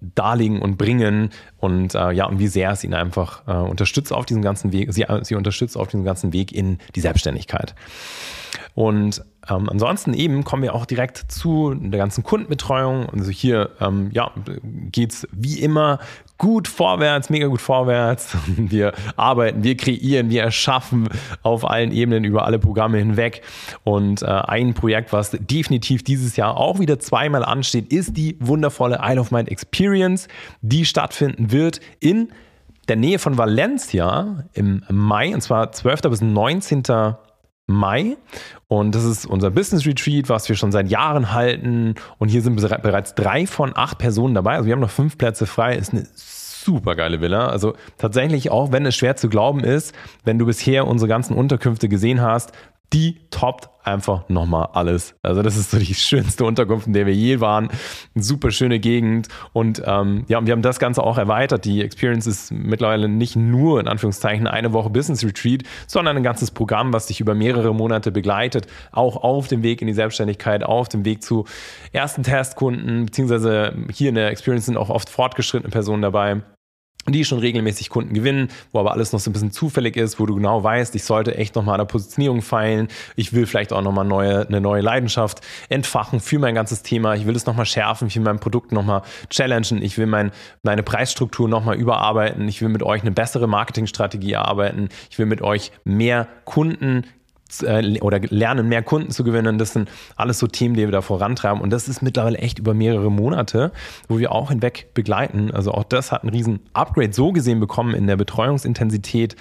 darlegen 0.00 0.60
und 0.60 0.76
bringen 0.76 1.30
und 1.58 1.94
äh, 1.94 2.12
ja, 2.12 2.26
und 2.26 2.38
wie 2.38 2.48
sehr 2.48 2.70
es 2.72 2.84
ihn 2.84 2.94
einfach 2.94 3.46
äh, 3.46 3.52
unterstützt 3.52 4.12
auf 4.12 4.26
diesem 4.26 4.42
ganzen 4.42 4.72
Weg, 4.72 4.92
sie, 4.92 5.06
sie 5.22 5.34
unterstützt 5.34 5.76
auf 5.76 5.88
diesem 5.88 6.04
ganzen 6.04 6.32
Weg 6.32 6.52
in 6.52 6.78
die 6.94 7.00
Selbstständigkeit. 7.00 7.74
Und 8.74 9.24
ähm, 9.48 9.68
ansonsten 9.68 10.14
eben 10.14 10.42
kommen 10.42 10.62
wir 10.62 10.74
auch 10.74 10.86
direkt 10.86 11.30
zu 11.30 11.74
der 11.74 11.98
ganzen 11.98 12.24
Kundenbetreuung. 12.24 13.08
Also 13.10 13.30
hier 13.30 13.70
ähm, 13.80 14.10
ja, 14.12 14.32
geht's 14.90 15.28
wie 15.32 15.60
immer 15.60 16.00
gut 16.38 16.68
vorwärts, 16.68 17.30
mega 17.30 17.46
gut 17.46 17.60
vorwärts. 17.60 18.36
Wir 18.56 18.92
arbeiten, 19.16 19.62
wir 19.62 19.76
kreieren, 19.76 20.30
wir 20.30 20.42
erschaffen 20.42 21.08
auf 21.42 21.68
allen 21.68 21.92
Ebenen 21.92 22.24
über 22.24 22.44
alle 22.44 22.58
Programme 22.58 22.98
hinweg. 22.98 23.42
Und 23.84 24.22
äh, 24.22 24.26
ein 24.26 24.74
Projekt, 24.74 25.12
was 25.12 25.30
definitiv 25.30 26.02
dieses 26.02 26.36
Jahr 26.36 26.56
auch 26.56 26.78
wieder 26.78 26.98
zweimal 26.98 27.44
ansteht, 27.44 27.92
ist 27.92 28.16
die 28.16 28.36
wundervolle 28.40 29.00
Isle 29.02 29.20
of 29.20 29.30
Mind 29.30 29.48
Experience, 29.48 30.28
die 30.60 30.84
stattfinden 30.84 31.52
wird 31.52 31.80
in 32.00 32.32
der 32.88 32.96
Nähe 32.96 33.18
von 33.18 33.38
Valencia 33.38 34.44
im 34.52 34.82
Mai, 34.90 35.34
und 35.34 35.40
zwar 35.40 35.72
12. 35.72 36.02
bis 36.02 36.20
19. 36.20 36.82
Mai. 37.66 38.16
Und 38.68 38.94
das 38.94 39.04
ist 39.04 39.26
unser 39.26 39.50
Business 39.50 39.86
Retreat, 39.86 40.28
was 40.28 40.48
wir 40.48 40.56
schon 40.56 40.72
seit 40.72 40.90
Jahren 40.90 41.32
halten. 41.32 41.94
Und 42.18 42.28
hier 42.28 42.42
sind 42.42 42.56
bereits 42.56 43.14
drei 43.14 43.46
von 43.46 43.72
acht 43.74 43.98
Personen 43.98 44.34
dabei. 44.34 44.54
Also 44.54 44.66
wir 44.66 44.72
haben 44.72 44.80
noch 44.80 44.90
fünf 44.90 45.16
Plätze 45.18 45.46
frei. 45.46 45.76
Ist 45.76 45.92
eine 45.92 46.06
super 46.14 46.96
geile 46.96 47.20
Villa. 47.20 47.48
Also 47.48 47.74
tatsächlich 47.98 48.50
auch, 48.50 48.72
wenn 48.72 48.86
es 48.86 48.96
schwer 48.96 49.16
zu 49.16 49.28
glauben 49.28 49.60
ist, 49.60 49.94
wenn 50.24 50.38
du 50.38 50.46
bisher 50.46 50.86
unsere 50.86 51.08
ganzen 51.08 51.36
Unterkünfte 51.36 51.88
gesehen 51.88 52.20
hast, 52.20 52.52
die 52.92 53.28
toppt 53.30 53.68
einfach 53.84 54.28
nochmal 54.28 54.68
alles. 54.72 55.14
Also 55.22 55.42
das 55.42 55.56
ist 55.56 55.70
so 55.70 55.78
die 55.78 55.94
schönste 55.94 56.44
Unterkunft, 56.44 56.86
in 56.86 56.92
der 56.92 57.06
wir 57.06 57.14
je 57.14 57.40
waren. 57.40 57.68
Eine 58.14 58.24
super 58.24 58.50
schöne 58.50 58.80
Gegend. 58.80 59.28
Und 59.52 59.82
ähm, 59.84 60.24
ja, 60.28 60.44
wir 60.44 60.52
haben 60.52 60.62
das 60.62 60.78
Ganze 60.78 61.02
auch 61.02 61.18
erweitert. 61.18 61.64
Die 61.64 61.82
Experience 61.82 62.26
ist 62.26 62.52
mittlerweile 62.52 63.08
nicht 63.08 63.36
nur 63.36 63.80
in 63.80 63.88
Anführungszeichen 63.88 64.46
eine 64.46 64.72
Woche 64.72 64.90
Business 64.90 65.24
Retreat, 65.24 65.62
sondern 65.86 66.16
ein 66.16 66.22
ganzes 66.22 66.50
Programm, 66.50 66.92
was 66.92 67.06
dich 67.06 67.20
über 67.20 67.34
mehrere 67.34 67.74
Monate 67.74 68.10
begleitet. 68.10 68.66
Auch 68.92 69.16
auf 69.16 69.48
dem 69.48 69.62
Weg 69.62 69.80
in 69.80 69.86
die 69.86 69.94
Selbstständigkeit, 69.94 70.64
auf 70.64 70.88
dem 70.88 71.04
Weg 71.04 71.22
zu 71.22 71.44
ersten 71.92 72.22
Testkunden, 72.22 73.06
beziehungsweise 73.06 73.74
hier 73.92 74.08
in 74.08 74.14
der 74.14 74.28
Experience 74.28 74.66
sind 74.66 74.76
auch 74.76 74.90
oft 74.90 75.08
fortgeschrittene 75.08 75.70
Personen 75.70 76.02
dabei 76.02 76.42
die 77.12 77.24
schon 77.24 77.38
regelmäßig 77.38 77.90
Kunden 77.90 78.14
gewinnen, 78.14 78.48
wo 78.72 78.80
aber 78.80 78.92
alles 78.92 79.12
noch 79.12 79.20
so 79.20 79.30
ein 79.30 79.32
bisschen 79.32 79.52
zufällig 79.52 79.96
ist, 79.96 80.18
wo 80.18 80.26
du 80.26 80.34
genau 80.36 80.62
weißt, 80.62 80.94
ich 80.94 81.04
sollte 81.04 81.36
echt 81.36 81.54
nochmal 81.54 81.74
an 81.74 81.80
der 81.80 81.92
Positionierung 81.92 82.42
feilen, 82.42 82.88
ich 83.16 83.32
will 83.32 83.46
vielleicht 83.46 83.72
auch 83.72 83.82
nochmal 83.82 84.04
neue, 84.04 84.46
eine 84.46 84.60
neue 84.60 84.80
Leidenschaft 84.80 85.40
entfachen 85.68 86.20
für 86.20 86.38
mein 86.38 86.54
ganzes 86.54 86.82
Thema, 86.82 87.14
ich 87.14 87.26
will 87.26 87.36
es 87.36 87.46
nochmal 87.46 87.66
schärfen, 87.66 88.08
ich 88.08 88.16
will 88.16 88.22
mein 88.22 88.38
Produkt 88.38 88.72
nochmal 88.72 89.02
challengen, 89.30 89.82
ich 89.82 89.98
will 89.98 90.06
mein, 90.06 90.30
meine 90.62 90.82
Preisstruktur 90.82 91.48
nochmal 91.48 91.76
überarbeiten, 91.76 92.48
ich 92.48 92.62
will 92.62 92.68
mit 92.68 92.82
euch 92.82 93.02
eine 93.02 93.12
bessere 93.12 93.46
Marketingstrategie 93.46 94.32
erarbeiten, 94.32 94.88
ich 95.10 95.18
will 95.18 95.26
mit 95.26 95.42
euch 95.42 95.72
mehr 95.84 96.26
Kunden 96.44 97.04
äh, 97.62 97.98
oder 98.00 98.20
lernen, 98.20 98.68
mehr 98.68 98.82
Kunden 98.82 99.10
zu 99.10 99.24
gewinnen. 99.24 99.58
Das 99.58 99.72
sind 99.72 99.90
alles 100.16 100.38
so 100.38 100.46
Themen, 100.46 100.74
die 100.74 100.82
wir 100.82 100.92
da 100.92 101.02
vorantreiben. 101.02 101.60
Und 101.60 101.70
das 101.70 101.88
ist 101.88 102.02
mittlerweile 102.02 102.38
echt 102.38 102.58
über 102.58 102.74
mehrere 102.74 103.10
Monate, 103.10 103.72
wo 104.08 104.18
wir 104.18 104.32
auch 104.32 104.50
hinweg 104.50 104.88
begleiten. 104.94 105.50
Also 105.50 105.72
auch 105.72 105.84
das 105.84 106.12
hat 106.12 106.22
einen 106.22 106.30
riesen 106.30 106.60
Upgrade 106.72 107.12
so 107.12 107.32
gesehen 107.32 107.60
bekommen 107.60 107.94
in 107.94 108.06
der 108.06 108.16
Betreuungsintensität 108.16 109.36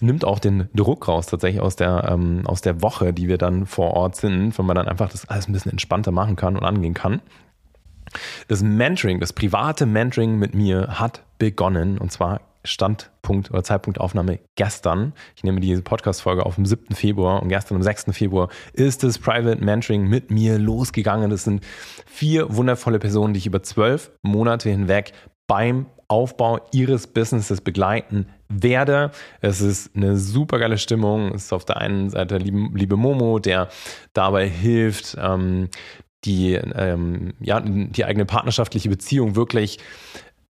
nimmt 0.00 0.26
auch 0.26 0.38
den 0.38 0.68
Druck 0.74 1.08
raus, 1.08 1.26
tatsächlich 1.26 1.62
aus 1.62 1.76
der, 1.76 2.08
ähm, 2.10 2.42
aus 2.46 2.60
der 2.60 2.82
Woche, 2.82 3.14
die 3.14 3.28
wir 3.28 3.38
dann 3.38 3.64
vor 3.64 3.94
Ort 3.94 4.16
sind, 4.16 4.56
wenn 4.58 4.66
man 4.66 4.76
dann 4.76 4.88
einfach 4.88 5.10
das 5.10 5.26
alles 5.28 5.48
ein 5.48 5.52
bisschen 5.52 5.72
entspannter 5.72 6.12
machen 6.12 6.36
kann 6.36 6.56
und 6.56 6.64
angehen 6.64 6.92
kann. 6.92 7.22
Das 8.48 8.62
Mentoring, 8.62 9.20
das 9.20 9.32
private 9.32 9.86
Mentoring 9.86 10.38
mit 10.38 10.54
mir 10.54 10.98
hat 10.98 11.22
begonnen 11.38 11.98
und 11.98 12.12
zwar 12.12 12.40
Standpunkt 12.66 13.50
oder 13.50 13.64
Zeitpunkt 13.64 14.00
Aufnahme 14.00 14.40
gestern. 14.56 15.12
Ich 15.34 15.44
nehme 15.44 15.60
diese 15.60 15.82
Podcast-Folge 15.82 16.44
auf 16.44 16.56
dem 16.56 16.66
7. 16.66 16.94
Februar 16.94 17.42
und 17.42 17.48
gestern 17.48 17.76
am 17.76 17.82
6. 17.82 18.06
Februar 18.10 18.48
ist 18.72 19.02
das 19.02 19.18
Private 19.18 19.64
Mentoring 19.64 20.06
mit 20.06 20.30
mir 20.30 20.58
losgegangen. 20.58 21.30
Das 21.30 21.44
sind 21.44 21.64
vier 22.06 22.54
wundervolle 22.54 22.98
Personen, 22.98 23.34
die 23.34 23.38
ich 23.38 23.46
über 23.46 23.62
zwölf 23.62 24.10
Monate 24.22 24.70
hinweg 24.70 25.12
beim 25.46 25.86
Aufbau 26.08 26.60
ihres 26.72 27.06
Businesses 27.06 27.60
begleiten 27.60 28.26
werde. 28.48 29.10
Es 29.40 29.60
ist 29.60 29.96
eine 29.96 30.16
super 30.16 30.58
geile 30.58 30.78
Stimmung. 30.78 31.34
Es 31.34 31.44
ist 31.44 31.52
auf 31.52 31.64
der 31.64 31.78
einen 31.78 32.10
Seite 32.10 32.38
liebe, 32.38 32.70
liebe 32.74 32.96
Momo, 32.96 33.38
der 33.38 33.68
dabei 34.12 34.48
hilft, 34.48 35.16
ähm, 35.20 35.68
die, 36.24 36.54
ähm, 36.54 37.34
ja, 37.40 37.60
die 37.60 38.04
eigene 38.04 38.24
partnerschaftliche 38.24 38.88
Beziehung 38.88 39.36
wirklich 39.36 39.78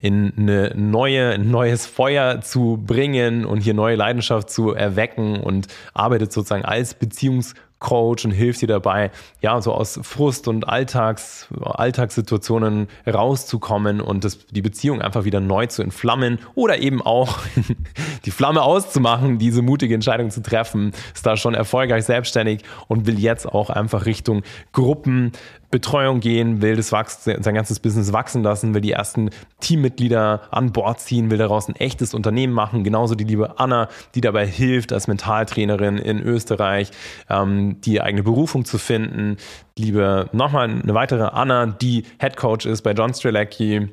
in 0.06 0.32
eine 0.36 0.72
neue, 0.76 1.30
ein 1.30 1.50
neues 1.50 1.84
Feuer 1.84 2.40
zu 2.40 2.80
bringen 2.86 3.44
und 3.44 3.60
hier 3.60 3.74
neue 3.74 3.96
Leidenschaft 3.96 4.50
zu 4.50 4.72
erwecken 4.72 5.40
und 5.40 5.66
arbeitet 5.94 6.32
sozusagen 6.32 6.64
als 6.64 7.00
Beziehungs- 7.00 7.54
Coach 7.78 8.24
und 8.24 8.30
hilft 8.30 8.62
dir 8.62 8.68
dabei, 8.68 9.10
ja, 9.42 9.60
so 9.60 9.72
aus 9.72 10.00
Frust 10.02 10.48
und 10.48 10.66
Alltags, 10.66 11.48
Alltagssituationen 11.60 12.88
rauszukommen 13.06 14.00
und 14.00 14.24
das, 14.24 14.46
die 14.46 14.62
Beziehung 14.62 15.02
einfach 15.02 15.24
wieder 15.24 15.40
neu 15.40 15.66
zu 15.66 15.82
entflammen 15.82 16.38
oder 16.54 16.78
eben 16.78 17.02
auch 17.02 17.38
die 18.24 18.30
Flamme 18.30 18.62
auszumachen, 18.62 19.38
diese 19.38 19.60
mutige 19.60 19.94
Entscheidung 19.94 20.30
zu 20.30 20.42
treffen, 20.42 20.92
ist 21.14 21.26
da 21.26 21.36
schon 21.36 21.52
erfolgreich 21.52 22.04
selbstständig 22.04 22.62
und 22.88 23.06
will 23.06 23.18
jetzt 23.18 23.46
auch 23.46 23.68
einfach 23.68 24.06
Richtung 24.06 24.42
Gruppen 24.72 25.32
Betreuung 25.70 26.20
gehen, 26.20 26.62
will 26.62 26.76
das 26.76 26.92
wachs 26.92 27.24
sein 27.24 27.54
ganzes 27.54 27.80
Business 27.80 28.12
wachsen 28.12 28.42
lassen, 28.42 28.74
will 28.74 28.80
die 28.80 28.92
ersten 28.92 29.30
Teammitglieder 29.60 30.42
an 30.50 30.72
Bord 30.72 31.00
ziehen, 31.00 31.30
will 31.30 31.38
daraus 31.38 31.68
ein 31.68 31.76
echtes 31.76 32.14
Unternehmen 32.14 32.52
machen. 32.52 32.84
Genauso 32.84 33.14
die 33.14 33.24
liebe 33.24 33.58
Anna, 33.58 33.88
die 34.14 34.20
dabei 34.20 34.46
hilft 34.46 34.92
als 34.92 35.08
Mentaltrainerin 35.08 35.98
in 35.98 36.20
Österreich, 36.20 36.90
ähm, 37.28 37.80
die 37.80 38.00
eigene 38.00 38.22
Berufung 38.22 38.64
zu 38.64 38.78
finden. 38.78 39.36
Liebe 39.78 40.28
nochmal 40.32 40.70
eine 40.70 40.94
weitere 40.94 41.24
Anna, 41.24 41.66
die 41.66 42.04
Head 42.18 42.36
Coach 42.36 42.66
ist 42.66 42.82
bei 42.82 42.92
John 42.92 43.12
Strelecki 43.12 43.88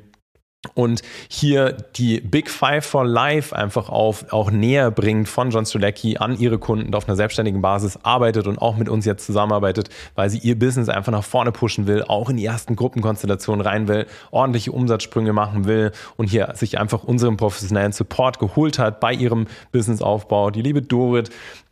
und 0.74 1.02
hier 1.28 1.76
die 1.96 2.20
Big 2.20 2.50
Five 2.50 2.84
for 2.84 3.04
Life 3.04 3.54
einfach 3.54 3.88
auf, 3.88 4.32
auch 4.32 4.50
näher 4.50 4.90
bringt 4.90 5.28
von 5.28 5.50
John 5.50 5.66
Strelacki 5.66 6.16
an 6.16 6.38
ihre 6.38 6.58
Kunden 6.58 6.94
auf 6.94 7.06
einer 7.06 7.16
selbstständigen 7.16 7.60
Basis 7.60 7.98
arbeitet 8.02 8.46
und 8.46 8.58
auch 8.58 8.76
mit 8.76 8.88
uns 8.88 9.04
jetzt 9.04 9.26
zusammenarbeitet, 9.26 9.90
weil 10.14 10.30
sie 10.30 10.38
ihr 10.38 10.58
Business 10.58 10.88
einfach 10.88 11.12
nach 11.12 11.24
vorne 11.24 11.52
pushen 11.52 11.86
will, 11.86 12.02
auch 12.02 12.30
in 12.30 12.36
die 12.36 12.44
ersten 12.44 12.76
Gruppenkonstellationen 12.76 13.60
rein 13.60 13.88
will, 13.88 14.06
ordentliche 14.30 14.72
Umsatzsprünge 14.72 15.32
machen 15.32 15.66
will 15.66 15.92
und 16.16 16.28
hier 16.28 16.52
sich 16.54 16.78
einfach 16.78 17.04
unseren 17.04 17.36
professionellen 17.36 17.92
Support 17.92 18.38
geholt 18.38 18.78
hat 18.78 19.00
bei 19.00 19.12
ihrem 19.12 19.46
Businessaufbau. 19.72 20.50
Die 20.50 20.62
liebe 20.62 20.82
Dorit, 20.82 21.30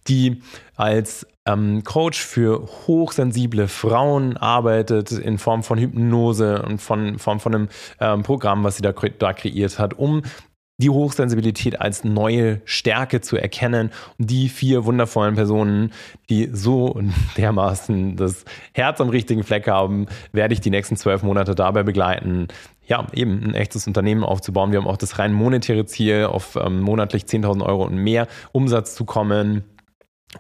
die 0.09 0.43
als 0.77 1.27
ähm, 1.47 1.83
Coach 1.85 2.21
für 2.21 2.69
hochsensible 2.87 3.69
Frauen 3.69 4.37
arbeitet 4.37 5.13
in 5.13 5.39
Form 5.39 5.63
von 5.63 5.79
Hypnose 5.79 6.63
und 6.63 6.81
von 6.81 7.19
Form 7.19 7.41
von 7.41 7.55
einem 7.55 7.69
ähm, 8.01 8.23
Programm, 8.23 8.65
was 8.65 8.77
sie 8.77 8.83
da, 8.83 8.93
da 8.93 9.33
kreiert 9.33 9.79
hat, 9.79 9.95
um 9.95 10.23
die 10.79 10.91
Hochsensibilität 10.91 11.81
als 11.81 12.03
neue 12.03 12.61
Stärke 12.65 13.21
zu 13.21 13.37
erkennen. 13.37 13.91
Und 14.19 14.31
die 14.31 14.49
vier 14.49 14.85
wundervollen 14.85 15.35
Personen, 15.35 15.93
die 16.29 16.49
so 16.53 17.01
dermaßen 17.37 18.17
das 18.17 18.45
Herz 18.73 19.01
am 19.01 19.09
richtigen 19.09 19.45
Fleck 19.45 19.69
haben, 19.69 20.07
werde 20.33 20.55
ich 20.55 20.61
die 20.61 20.71
nächsten 20.71 20.97
zwölf 20.97 21.23
Monate 21.23 21.55
dabei 21.55 21.83
begleiten, 21.83 22.49
ja, 22.85 23.07
eben 23.15 23.43
ein 23.45 23.55
echtes 23.55 23.87
Unternehmen 23.87 24.25
aufzubauen. 24.25 24.73
Wir 24.73 24.81
haben 24.81 24.89
auch 24.89 24.97
das 24.97 25.19
rein 25.19 25.33
monetäre 25.33 25.87
Ziel, 25.87 26.25
auf 26.25 26.57
ähm, 26.57 26.81
monatlich 26.81 27.25
10.000 27.25 27.65
Euro 27.65 27.85
und 27.85 27.95
mehr 27.95 28.27
Umsatz 28.51 28.95
zu 28.97 29.05
kommen 29.05 29.65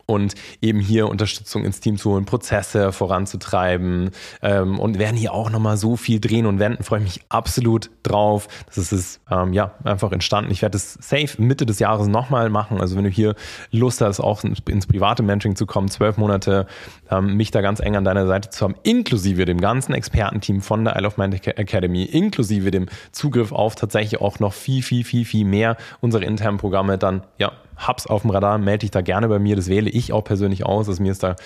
und 0.07 0.35
eben 0.61 0.81
hier 0.81 1.09
Unterstützung 1.09 1.65
ins 1.65 1.81
Team 1.81 1.99
zu 1.99 2.11
holen, 2.11 2.25
Prozesse 2.25 2.93
voranzutreiben 2.93 4.11
ähm, 4.43 4.79
und 4.79 4.99
werden 4.99 5.17
hier 5.17 5.33
auch 5.33 5.51
nochmal 5.51 5.77
so 5.77 5.97
viel 5.97 6.21
drehen 6.21 6.47
und 6.47 6.59
wenden, 6.59 6.83
freue 6.83 7.01
ich 7.01 7.05
mich 7.05 7.21
absolut 7.29 7.91
drauf. 8.03 8.49
Das 8.67 8.79
ist 8.79 8.93
es 8.93 9.21
ähm, 9.31 9.53
ja 9.53 9.73
einfach 9.85 10.13
entstanden. 10.13 10.51
Ich 10.51 10.63
werde 10.63 10.77
es 10.77 10.95
safe 10.95 11.41
Mitte 11.41 11.67
des 11.67 11.79
Jahres 11.79 12.09
nochmal 12.09 12.49
machen. 12.51 12.81
Also 12.81 12.97
wenn 12.97 13.05
du 13.05 13.11
hier 13.11 13.35
Lust 13.71 14.01
hast, 14.01 14.21
auch 14.21 14.43
ins 14.45 14.87
private 14.87 15.23
Mentoring 15.23 15.57
zu 15.57 15.67
kommen, 15.67 15.89
zwölf 15.89 16.17
Monate, 16.17 16.67
ähm, 17.11 17.37
mich 17.37 17.51
da 17.51 17.61
ganz 17.61 17.81
eng 17.81 17.97
an 17.97 18.05
deiner 18.05 18.27
Seite 18.27 18.51
zu 18.51 18.65
haben, 18.65 18.75
inklusive 18.83 19.45
dem 19.45 19.61
ganzen 19.61 19.95
Expertenteam 19.95 20.61
von 20.63 20.85
der 20.85 20.97
Isle 20.97 21.07
of 21.07 21.17
Mind 21.17 21.47
Academy, 21.47 22.05
inklusive 22.05 22.71
dem 22.71 22.87
Zugriff 23.13 23.53
auf 23.53 23.75
tatsächlich 23.75 24.21
auch 24.21 24.39
noch 24.39 24.53
viel, 24.53 24.83
viel, 24.83 25.05
viel, 25.05 25.25
viel 25.25 25.45
mehr 25.45 25.77
unsere 26.01 26.25
internen 26.25 26.59
Programme, 26.59 26.99
dann 26.99 27.23
ja, 27.39 27.53
hab's 27.87 28.07
auf 28.07 28.23
dem 28.23 28.31
Radar, 28.31 28.59
melde 28.59 28.81
dich 28.81 28.91
da 28.91 29.01
gerne 29.01 29.29
bei 29.29 29.39
mir. 29.39 29.57
Das 29.57 29.69
wähle 29.69 29.91
ich 29.91 30.13
auch 30.13 30.25
persönlich 30.25 30.65
aus. 30.67 30.89
Also 30.89 31.03
mir 31.03 31.13
ist 31.13 31.23
da 31.23 31.37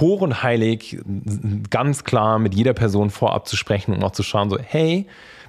hoch 0.00 0.20
und 0.20 0.42
heilig, 0.42 0.98
ganz 1.70 2.04
klar 2.04 2.38
mit 2.38 2.54
jeder 2.54 2.74
Person 2.74 3.10
vorab 3.10 3.48
zu 3.48 3.56
sprechen 3.56 3.94
und 3.94 4.02
auch 4.04 4.12
zu 4.12 4.22
schauen, 4.22 4.50
so, 4.50 4.58
hey, 4.58 5.06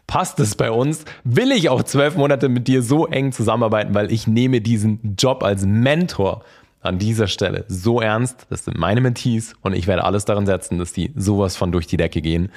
passt 0.07 0.39
es 0.39 0.55
bei 0.55 0.71
uns? 0.71 1.05
Will 1.23 1.51
ich 1.51 1.69
auch 1.69 1.83
zwölf 1.83 2.15
Monate 2.15 2.49
mit 2.49 2.67
dir 2.67 2.81
so 2.81 3.05
eng 3.05 3.31
zusammenarbeiten, 3.31 3.93
weil 3.93 4.11
ich 4.11 4.27
nehme 4.27 4.61
diesen 4.61 5.15
Job 5.17 5.43
als 5.43 5.65
Mentor 5.65 6.43
an 6.81 6.97
dieser 6.97 7.27
Stelle 7.27 7.65
so 7.67 8.01
ernst. 8.01 8.47
Das 8.49 8.65
sind 8.65 8.77
meine 8.77 9.01
Mentees 9.01 9.53
und 9.61 9.75
ich 9.75 9.88
werde 9.88 10.03
alles 10.05 10.25
daran 10.25 10.45
setzen, 10.45 10.79
dass 10.79 10.93
die 10.93 11.11
sowas 11.15 11.57
von 11.57 11.71
durch 11.71 11.88
die 11.88 11.97
Decke 11.97 12.21
gehen. 12.21 12.51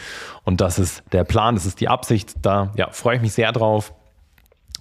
Und 0.44 0.60
das 0.60 0.78
ist 0.78 1.02
der 1.12 1.24
Plan, 1.24 1.56
das 1.56 1.66
ist 1.66 1.80
die 1.80 1.88
Absicht. 1.88 2.34
Da 2.42 2.72
ja, 2.76 2.90
freue 2.90 3.16
ich 3.16 3.22
mich 3.22 3.32
sehr 3.32 3.52
drauf. 3.52 3.92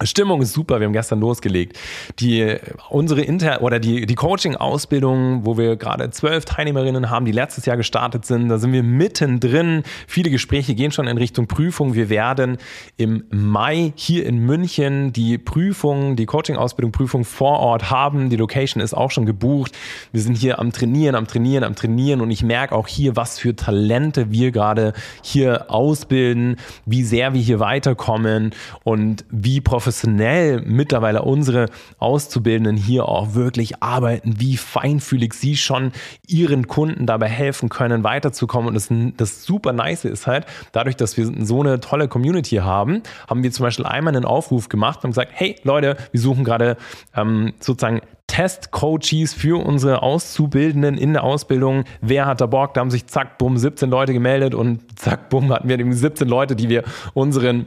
Stimmung 0.06 0.42
ist 0.42 0.52
super. 0.52 0.80
Wir 0.80 0.86
haben 0.86 0.92
gestern 0.92 1.20
losgelegt. 1.20 1.78
Die, 2.18 2.56
unsere 2.90 3.22
Inter 3.22 3.62
oder 3.62 3.78
die, 3.78 4.06
die 4.06 4.14
Coaching-Ausbildung, 4.14 5.44
wo 5.44 5.56
wir 5.56 5.76
gerade 5.76 6.10
zwölf 6.10 6.44
Teilnehmerinnen 6.44 7.10
haben, 7.10 7.24
die 7.24 7.32
letztes 7.32 7.66
Jahr 7.66 7.76
gestartet 7.76 8.24
sind, 8.24 8.48
da 8.48 8.58
sind 8.58 8.72
wir 8.72 8.82
mittendrin. 8.82 9.82
Viele 10.06 10.30
Gespräche 10.30 10.74
gehen 10.74 10.90
schon 10.90 11.06
in 11.06 11.18
Richtung 11.18 11.46
Prüfung. 11.46 11.94
Wir 11.94 12.08
werden 12.08 12.58
im 12.96 13.24
Mai 13.30 13.92
hier 13.94 14.26
in 14.26 14.38
München 14.38 15.12
die 15.12 15.38
Prüfung, 15.38 16.16
die 16.16 16.26
Coaching-Ausbildung, 16.26 16.92
Prüfung 16.92 17.24
vor 17.24 17.60
Ort 17.60 17.90
haben. 17.90 18.28
Die 18.30 18.36
Location 18.36 18.82
ist 18.82 18.94
auch 18.94 19.10
schon 19.10 19.26
gebucht. 19.26 19.72
Wir 20.12 20.22
sind 20.22 20.36
hier 20.36 20.58
am 20.58 20.72
Trainieren, 20.72 21.14
am 21.14 21.26
Trainieren, 21.26 21.64
am 21.64 21.74
Trainieren 21.74 22.20
und 22.20 22.30
ich 22.30 22.42
merke 22.42 22.74
auch 22.74 22.88
hier, 22.88 23.16
was 23.16 23.38
für 23.38 23.54
Talente 23.54 24.30
wir 24.30 24.50
gerade 24.50 24.94
hier 25.22 25.70
ausbilden, 25.70 26.56
wie 26.86 27.04
sehr 27.04 27.34
wir 27.34 27.40
hier 27.40 27.60
weiterkommen 27.60 28.54
und 28.84 29.24
wie 29.30 29.60
professionell 29.60 29.91
professionell 29.92 30.62
mittlerweile 30.64 31.20
unsere 31.20 31.66
Auszubildenden 31.98 32.78
hier 32.78 33.06
auch 33.06 33.34
wirklich 33.34 33.82
arbeiten, 33.82 34.40
wie 34.40 34.56
feinfühlig 34.56 35.34
sie 35.34 35.54
schon 35.54 35.92
ihren 36.26 36.66
Kunden 36.66 37.04
dabei 37.04 37.28
helfen 37.28 37.68
können, 37.68 38.02
weiterzukommen. 38.02 38.68
Und 38.68 38.74
das, 38.74 38.88
das 39.18 39.44
super 39.44 39.74
nice 39.74 40.06
ist 40.06 40.26
halt, 40.26 40.46
dadurch, 40.72 40.96
dass 40.96 41.18
wir 41.18 41.30
so 41.44 41.60
eine 41.60 41.78
tolle 41.80 42.08
Community 42.08 42.56
haben, 42.56 43.02
haben 43.28 43.42
wir 43.42 43.52
zum 43.52 43.64
Beispiel 43.64 43.84
einmal 43.84 44.16
einen 44.16 44.24
Aufruf 44.24 44.70
gemacht 44.70 45.04
und 45.04 45.10
gesagt, 45.10 45.32
hey 45.34 45.56
Leute, 45.62 45.98
wir 46.10 46.20
suchen 46.20 46.44
gerade 46.44 46.78
ähm, 47.14 47.52
sozusagen 47.60 48.00
Test-Coaches 48.28 49.34
für 49.34 49.62
unsere 49.62 50.02
Auszubildenden 50.02 50.96
in 50.96 51.12
der 51.12 51.22
Ausbildung. 51.22 51.84
Wer 52.00 52.24
hat 52.24 52.40
da 52.40 52.46
Bock? 52.46 52.72
Da 52.72 52.80
haben 52.80 52.90
sich 52.90 53.06
zack, 53.08 53.36
bumm, 53.36 53.58
17 53.58 53.90
Leute 53.90 54.14
gemeldet 54.14 54.54
und 54.54 54.98
zack, 54.98 55.28
bumm, 55.28 55.52
hatten 55.52 55.68
wir 55.68 55.94
17 55.94 56.26
Leute, 56.26 56.56
die 56.56 56.70
wir 56.70 56.82
unseren 57.12 57.66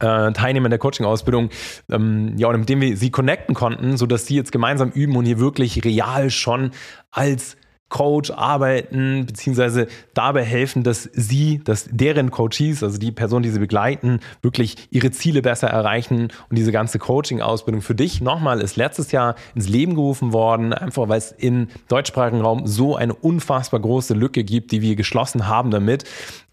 äh, 0.00 0.32
Teilnehmer 0.32 0.68
der 0.68 0.78
Coaching-Ausbildung, 0.78 1.50
ähm, 1.90 2.34
ja, 2.36 2.48
oder 2.48 2.58
mit 2.58 2.68
denen 2.68 2.82
wir 2.82 2.96
sie 2.96 3.10
connecten 3.10 3.54
konnten, 3.54 3.96
sodass 3.96 4.26
sie 4.26 4.36
jetzt 4.36 4.52
gemeinsam 4.52 4.90
üben 4.90 5.16
und 5.16 5.24
hier 5.24 5.38
wirklich 5.38 5.84
real 5.84 6.30
schon 6.30 6.70
als 7.10 7.56
Coach 7.92 8.30
arbeiten, 8.30 9.26
beziehungsweise 9.26 9.86
dabei 10.14 10.44
helfen, 10.44 10.82
dass 10.82 11.10
sie, 11.12 11.60
dass 11.62 11.86
deren 11.90 12.30
Coaches, 12.30 12.82
also 12.82 12.96
die 12.96 13.12
Person, 13.12 13.42
die 13.42 13.50
sie 13.50 13.58
begleiten, 13.58 14.20
wirklich 14.40 14.88
ihre 14.90 15.10
Ziele 15.10 15.42
besser 15.42 15.68
erreichen. 15.68 16.28
Und 16.48 16.56
diese 16.58 16.72
ganze 16.72 16.98
Coaching-Ausbildung 16.98 17.82
für 17.82 17.94
dich 17.94 18.22
nochmal 18.22 18.62
ist 18.62 18.76
letztes 18.76 19.12
Jahr 19.12 19.34
ins 19.54 19.68
Leben 19.68 19.94
gerufen 19.94 20.32
worden, 20.32 20.72
einfach 20.72 21.10
weil 21.10 21.18
es 21.18 21.32
im 21.32 21.68
deutschsprachigen 21.88 22.40
Raum 22.40 22.66
so 22.66 22.96
eine 22.96 23.12
unfassbar 23.12 23.80
große 23.80 24.14
Lücke 24.14 24.42
gibt, 24.42 24.72
die 24.72 24.80
wir 24.80 24.96
geschlossen 24.96 25.46
haben 25.46 25.70
damit. 25.70 26.04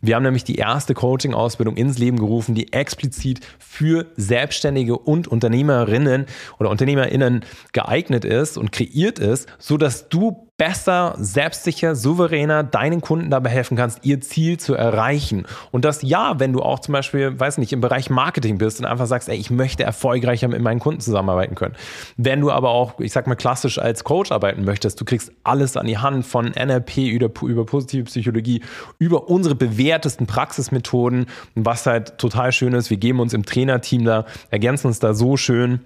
Wir 0.01 0.15
haben 0.15 0.23
nämlich 0.23 0.45
die 0.45 0.55
erste 0.55 0.93
Coaching-Ausbildung 0.93 1.75
ins 1.75 1.97
Leben 1.97 2.17
gerufen, 2.17 2.55
die 2.55 2.71
explizit 2.71 3.41
für 3.57 4.05
Selbstständige 4.15 4.97
und 4.97 5.27
Unternehmerinnen 5.27 6.25
oder 6.57 6.69
UnternehmerInnen 6.69 7.43
geeignet 7.73 8.23
ist 8.23 8.57
und 8.57 8.71
kreiert 8.71 9.19
ist, 9.19 9.47
so 9.59 9.77
dass 9.77 10.07
du 10.07 10.49
besser, 10.59 11.15
selbstsicher, 11.17 11.95
souveräner 11.95 12.63
deinen 12.63 12.99
Kunden 12.99 13.31
dabei 13.31 13.49
helfen 13.49 13.77
kannst, 13.77 14.05
ihr 14.05 14.19
Ziel 14.19 14.59
zu 14.59 14.75
erreichen. 14.75 15.47
Und 15.71 15.85
das 15.85 16.01
ja, 16.01 16.37
wenn 16.39 16.51
du 16.51 16.61
auch 16.61 16.79
zum 16.79 16.91
Beispiel, 16.91 17.39
weiß 17.39 17.57
nicht, 17.59 17.71
im 17.71 17.79
Bereich 17.79 18.09
Marketing 18.09 18.57
bist 18.57 18.79
und 18.79 18.85
einfach 18.85 19.07
sagst, 19.07 19.29
ey, 19.29 19.37
ich 19.37 19.49
möchte 19.49 19.83
erfolgreicher 19.83 20.49
mit 20.49 20.61
meinen 20.61 20.81
Kunden 20.81 20.99
zusammenarbeiten 20.99 21.55
können. 21.55 21.75
Wenn 22.17 22.41
du 22.41 22.51
aber 22.51 22.71
auch, 22.71 22.99
ich 22.99 23.13
sag 23.13 23.25
mal, 23.25 23.35
klassisch 23.35 23.79
als 23.79 24.03
Coach 24.03 24.33
arbeiten 24.33 24.65
möchtest, 24.65 24.99
du 24.99 25.05
kriegst 25.05 25.31
alles 25.45 25.77
an 25.77 25.87
die 25.87 25.97
Hand 25.97 26.25
von 26.25 26.47
NLP 26.47 26.97
über, 26.97 27.31
über 27.47 27.65
positive 27.65 28.03
Psychologie, 28.03 28.61
über 28.99 29.29
unsere 29.29 29.55
bewährtesten 29.89 30.27
Praxismethoden, 30.27 31.25
was 31.55 31.87
halt 31.87 32.19
total 32.19 32.51
schön 32.51 32.73
ist. 32.73 32.91
Wir 32.91 32.97
geben 32.97 33.19
uns 33.19 33.33
im 33.33 33.43
Trainerteam 33.43 34.05
da, 34.05 34.25
ergänzen 34.51 34.87
uns 34.87 34.99
da 34.99 35.15
so 35.15 35.35
schön 35.35 35.79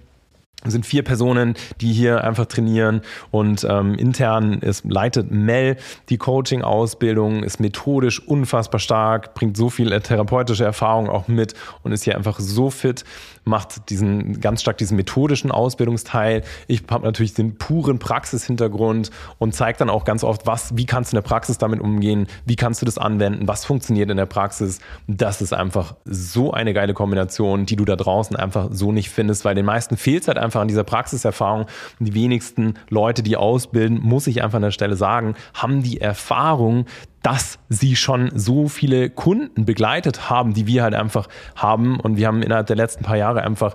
sind 0.66 0.86
vier 0.86 1.02
Personen, 1.02 1.54
die 1.80 1.92
hier 1.92 2.24
einfach 2.24 2.46
trainieren 2.46 3.02
und 3.30 3.66
ähm, 3.68 3.94
intern 3.94 4.54
ist, 4.60 4.84
leitet 4.84 5.30
Mel 5.30 5.76
die 6.08 6.16
Coaching-Ausbildung, 6.16 7.42
ist 7.42 7.60
methodisch 7.60 8.26
unfassbar 8.26 8.80
stark, 8.80 9.34
bringt 9.34 9.56
so 9.56 9.68
viel 9.68 9.90
therapeutische 10.00 10.64
Erfahrung 10.64 11.08
auch 11.08 11.28
mit 11.28 11.54
und 11.82 11.92
ist 11.92 12.04
hier 12.04 12.16
einfach 12.16 12.40
so 12.40 12.70
fit 12.70 13.04
macht 13.44 13.90
diesen 13.90 14.40
ganz 14.40 14.62
stark 14.62 14.78
diesen 14.78 14.96
methodischen 14.96 15.50
Ausbildungsteil. 15.50 16.42
Ich 16.66 16.82
habe 16.90 17.04
natürlich 17.04 17.34
den 17.34 17.56
puren 17.56 17.98
Praxishintergrund 17.98 19.10
und 19.38 19.54
zeige 19.54 19.78
dann 19.78 19.90
auch 19.90 20.04
ganz 20.04 20.24
oft, 20.24 20.46
was, 20.46 20.76
wie 20.76 20.86
kannst 20.86 21.12
du 21.12 21.16
in 21.16 21.22
der 21.22 21.28
Praxis 21.28 21.58
damit 21.58 21.80
umgehen, 21.80 22.26
wie 22.46 22.56
kannst 22.56 22.80
du 22.80 22.86
das 22.86 22.98
anwenden, 22.98 23.46
was 23.46 23.64
funktioniert 23.64 24.10
in 24.10 24.16
der 24.16 24.26
Praxis. 24.26 24.80
Das 25.06 25.42
ist 25.42 25.52
einfach 25.52 25.94
so 26.04 26.52
eine 26.52 26.72
geile 26.72 26.94
Kombination, 26.94 27.66
die 27.66 27.76
du 27.76 27.84
da 27.84 27.96
draußen 27.96 28.36
einfach 28.36 28.68
so 28.70 28.92
nicht 28.92 29.10
findest, 29.10 29.44
weil 29.44 29.54
den 29.54 29.66
meisten 29.66 29.96
fehlt 29.96 30.22
es 30.22 30.28
halt 30.28 30.38
einfach 30.44 30.60
an 30.60 30.68
dieser 30.68 30.84
Praxiserfahrung. 30.84 31.66
Die 31.98 32.14
wenigsten 32.14 32.74
Leute, 32.88 33.22
die 33.22 33.36
ausbilden, 33.36 34.00
muss 34.00 34.26
ich 34.26 34.42
einfach 34.42 34.56
an 34.56 34.62
der 34.62 34.70
Stelle 34.70 34.96
sagen, 34.96 35.34
haben 35.54 35.82
die 35.82 36.00
Erfahrung, 36.00 36.86
dass 37.22 37.58
sie 37.70 37.96
schon 37.96 38.30
so 38.34 38.68
viele 38.68 39.08
Kunden 39.08 39.64
begleitet 39.64 40.28
haben, 40.28 40.52
die 40.52 40.66
wir 40.66 40.82
halt 40.82 40.94
einfach 40.94 41.28
haben. 41.56 41.98
Und 41.98 42.18
wir 42.18 42.26
haben 42.26 42.42
innerhalb 42.42 42.66
der 42.66 42.76
letzten 42.76 43.02
paar 43.02 43.16
Jahre 43.16 43.42
einfach 43.42 43.74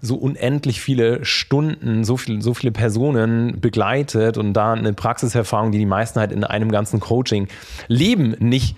so 0.00 0.16
unendlich 0.16 0.80
viele 0.80 1.24
Stunden, 1.24 2.04
so 2.04 2.16
viele, 2.16 2.42
so 2.42 2.54
viele 2.54 2.72
Personen 2.72 3.60
begleitet 3.60 4.38
und 4.38 4.54
da 4.54 4.72
eine 4.72 4.92
Praxiserfahrung, 4.92 5.72
die 5.72 5.78
die 5.78 5.86
meisten 5.86 6.18
halt 6.18 6.32
in 6.32 6.42
einem 6.42 6.72
ganzen 6.72 7.00
Coaching 7.00 7.48
leben, 7.86 8.34
nicht 8.40 8.76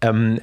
ähm, 0.00 0.40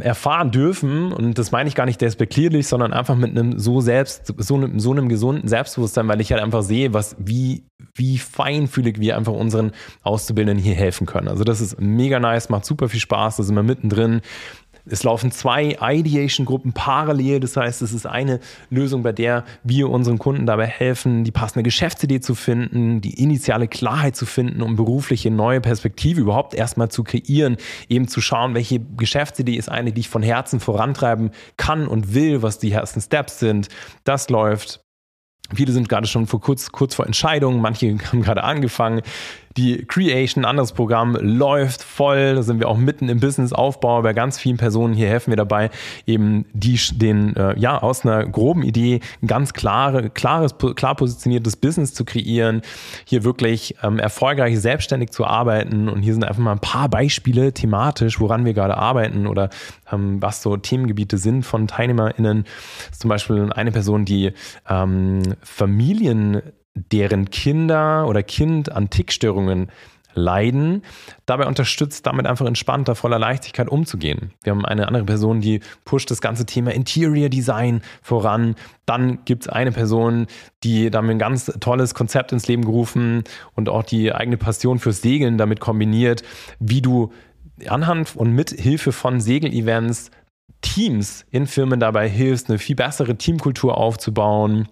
erfahren 0.00 0.50
dürfen, 0.50 1.12
und 1.12 1.38
das 1.38 1.52
meine 1.52 1.68
ich 1.68 1.74
gar 1.74 1.86
nicht 1.86 2.00
despektierlich, 2.00 2.66
sondern 2.66 2.92
einfach 2.92 3.16
mit 3.16 3.30
einem 3.30 3.58
so 3.58 3.80
selbst, 3.80 4.32
so 4.38 4.54
einem, 4.54 4.78
so 4.78 4.92
einem 4.92 5.08
gesunden 5.08 5.48
Selbstbewusstsein, 5.48 6.08
weil 6.08 6.20
ich 6.20 6.32
halt 6.32 6.42
einfach 6.42 6.62
sehe, 6.62 6.92
was, 6.92 7.16
wie, 7.18 7.66
wie 7.94 8.18
feinfühlig 8.18 9.00
wir 9.00 9.16
einfach 9.16 9.32
unseren 9.32 9.72
Auszubildenden 10.02 10.62
hier 10.62 10.74
helfen 10.74 11.06
können. 11.06 11.28
Also 11.28 11.44
das 11.44 11.60
ist 11.60 11.80
mega 11.80 12.20
nice, 12.20 12.48
macht 12.48 12.64
super 12.64 12.88
viel 12.88 13.00
Spaß, 13.00 13.36
da 13.36 13.42
sind 13.42 13.54
wir 13.54 13.62
mittendrin. 13.62 14.20
Es 14.86 15.02
laufen 15.02 15.30
zwei 15.30 15.78
Ideation-Gruppen 15.80 16.72
parallel. 16.72 17.40
Das 17.40 17.56
heißt, 17.56 17.80
es 17.80 17.92
ist 17.94 18.06
eine 18.06 18.40
Lösung, 18.68 19.02
bei 19.02 19.12
der 19.12 19.44
wir 19.62 19.88
unseren 19.88 20.18
Kunden 20.18 20.44
dabei 20.44 20.66
helfen, 20.66 21.24
die 21.24 21.30
passende 21.30 21.62
Geschäftsidee 21.62 22.20
zu 22.20 22.34
finden, 22.34 23.00
die 23.00 23.14
initiale 23.22 23.66
Klarheit 23.66 24.14
zu 24.14 24.26
finden, 24.26 24.60
um 24.60 24.76
berufliche 24.76 25.30
neue 25.30 25.62
Perspektive 25.62 26.20
überhaupt 26.20 26.52
erstmal 26.52 26.90
zu 26.90 27.02
kreieren, 27.02 27.56
eben 27.88 28.08
zu 28.08 28.20
schauen, 28.20 28.54
welche 28.54 28.80
Geschäftsidee 28.80 29.54
ist 29.54 29.70
eine, 29.70 29.92
die 29.92 30.00
ich 30.00 30.08
von 30.08 30.22
Herzen 30.22 30.60
vorantreiben 30.60 31.30
kann 31.56 31.88
und 31.88 32.12
will, 32.12 32.42
was 32.42 32.58
die 32.58 32.72
ersten 32.72 33.00
Steps 33.00 33.38
sind. 33.38 33.68
Das 34.04 34.28
läuft. 34.28 34.80
Viele 35.52 35.72
sind 35.72 35.88
gerade 35.88 36.06
schon 36.06 36.26
vor 36.26 36.40
kurz, 36.40 36.72
kurz 36.72 36.94
vor 36.94 37.06
Entscheidungen, 37.06 37.60
manche 37.60 37.96
haben 38.12 38.22
gerade 38.22 38.44
angefangen. 38.44 39.02
Die 39.56 39.84
Creation, 39.86 40.44
anderes 40.44 40.72
Programm, 40.72 41.16
läuft 41.20 41.82
voll. 41.82 42.34
Da 42.34 42.42
sind 42.42 42.58
wir 42.58 42.68
auch 42.68 42.76
mitten 42.76 43.08
im 43.08 43.20
Businessaufbau. 43.20 44.02
Bei 44.02 44.12
ganz 44.12 44.36
vielen 44.36 44.56
Personen 44.56 44.94
hier 44.94 45.08
helfen 45.08 45.30
wir 45.30 45.36
dabei, 45.36 45.70
eben 46.06 46.44
die, 46.52 46.76
den, 46.94 47.36
äh, 47.36 47.56
ja, 47.58 47.80
aus 47.80 48.04
einer 48.04 48.26
groben 48.26 48.64
Idee 48.64 49.00
ein 49.22 49.28
ganz 49.28 49.52
klare, 49.52 50.10
klares, 50.10 50.56
klar 50.74 50.96
positioniertes 50.96 51.54
Business 51.54 51.94
zu 51.94 52.04
kreieren, 52.04 52.62
hier 53.04 53.22
wirklich 53.22 53.76
ähm, 53.84 54.00
erfolgreich 54.00 54.58
selbstständig 54.58 55.10
zu 55.10 55.24
arbeiten. 55.24 55.88
Und 55.88 56.02
hier 56.02 56.14
sind 56.14 56.24
einfach 56.24 56.42
mal 56.42 56.52
ein 56.52 56.58
paar 56.58 56.88
Beispiele 56.88 57.52
thematisch, 57.52 58.18
woran 58.18 58.44
wir 58.44 58.54
gerade 58.54 58.76
arbeiten 58.76 59.28
oder 59.28 59.50
ähm, 59.92 60.20
was 60.20 60.42
so 60.42 60.56
Themengebiete 60.56 61.16
sind 61.16 61.44
von 61.44 61.68
TeilnehmerInnen. 61.68 62.44
Zum 62.90 63.08
Beispiel 63.08 63.52
eine 63.52 63.70
Person, 63.70 64.04
die 64.04 64.32
ähm, 64.68 65.22
Familien 65.42 66.42
deren 66.74 67.30
Kinder 67.30 68.06
oder 68.08 68.22
Kind 68.22 68.72
an 68.72 68.90
Tickstörungen 68.90 69.68
leiden, 70.14 70.82
dabei 71.26 71.46
unterstützt, 71.46 72.06
damit 72.06 72.26
einfach 72.26 72.46
entspannter, 72.46 72.94
voller 72.94 73.18
Leichtigkeit 73.18 73.68
umzugehen. 73.68 74.30
Wir 74.42 74.52
haben 74.52 74.64
eine 74.64 74.86
andere 74.86 75.04
Person, 75.04 75.40
die 75.40 75.60
pusht 75.84 76.10
das 76.10 76.20
ganze 76.20 76.46
Thema 76.46 76.72
Interior 76.72 77.28
Design 77.28 77.82
voran. 78.02 78.54
Dann 78.86 79.24
gibt 79.24 79.44
es 79.44 79.48
eine 79.48 79.72
Person, 79.72 80.26
die 80.62 80.90
damit 80.90 81.12
ein 81.12 81.18
ganz 81.18 81.46
tolles 81.60 81.94
Konzept 81.94 82.32
ins 82.32 82.46
Leben 82.46 82.64
gerufen 82.64 83.24
und 83.54 83.68
auch 83.68 83.82
die 83.82 84.12
eigene 84.12 84.36
Passion 84.36 84.78
fürs 84.78 85.02
Segeln 85.02 85.38
damit 85.38 85.60
kombiniert, 85.60 86.22
wie 86.58 86.80
du 86.80 87.12
anhand 87.68 88.16
und 88.16 88.32
mit 88.32 88.50
Hilfe 88.50 88.92
von 88.92 89.20
Segelevents 89.20 90.10
Teams 90.60 91.26
in 91.30 91.46
Firmen 91.46 91.78
dabei 91.78 92.08
hilfst, 92.08 92.48
eine 92.48 92.58
viel 92.58 92.74
bessere 92.74 93.16
Teamkultur 93.16 93.76
aufzubauen, 93.76 94.68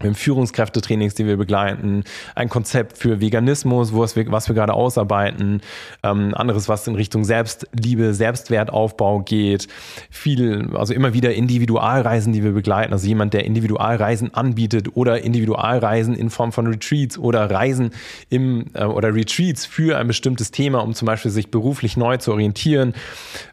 wir 0.00 0.08
haben 0.08 0.16
Führungskräftetrainings, 0.16 1.14
die 1.14 1.24
wir 1.24 1.36
begleiten, 1.36 2.02
ein 2.34 2.48
Konzept 2.48 2.98
für 2.98 3.20
Veganismus, 3.20 3.94
was 3.94 4.16
wir, 4.16 4.28
was 4.32 4.48
wir 4.48 4.54
gerade 4.56 4.74
ausarbeiten, 4.74 5.60
ähm, 6.02 6.34
anderes, 6.34 6.68
was 6.68 6.84
in 6.88 6.96
Richtung 6.96 7.22
Selbstliebe, 7.22 8.12
Selbstwertaufbau 8.12 9.20
geht, 9.20 9.68
viel, 10.10 10.68
also 10.74 10.92
immer 10.92 11.14
wieder 11.14 11.32
Individualreisen, 11.34 12.32
die 12.32 12.42
wir 12.42 12.50
begleiten, 12.50 12.92
also 12.92 13.06
jemand, 13.06 13.34
der 13.34 13.44
Individualreisen 13.44 14.34
anbietet 14.34 14.96
oder 14.96 15.22
Individualreisen 15.22 16.16
in 16.16 16.28
Form 16.28 16.50
von 16.50 16.66
Retreats 16.66 17.16
oder 17.16 17.48
Reisen 17.48 17.92
im 18.30 18.64
äh, 18.74 18.82
oder 18.82 19.14
Retreats 19.14 19.64
für 19.64 19.96
ein 19.96 20.08
bestimmtes 20.08 20.50
Thema, 20.50 20.82
um 20.82 20.94
zum 20.94 21.06
Beispiel 21.06 21.30
sich 21.30 21.52
beruflich 21.52 21.96
neu 21.96 22.16
zu 22.16 22.32
orientieren. 22.32 22.94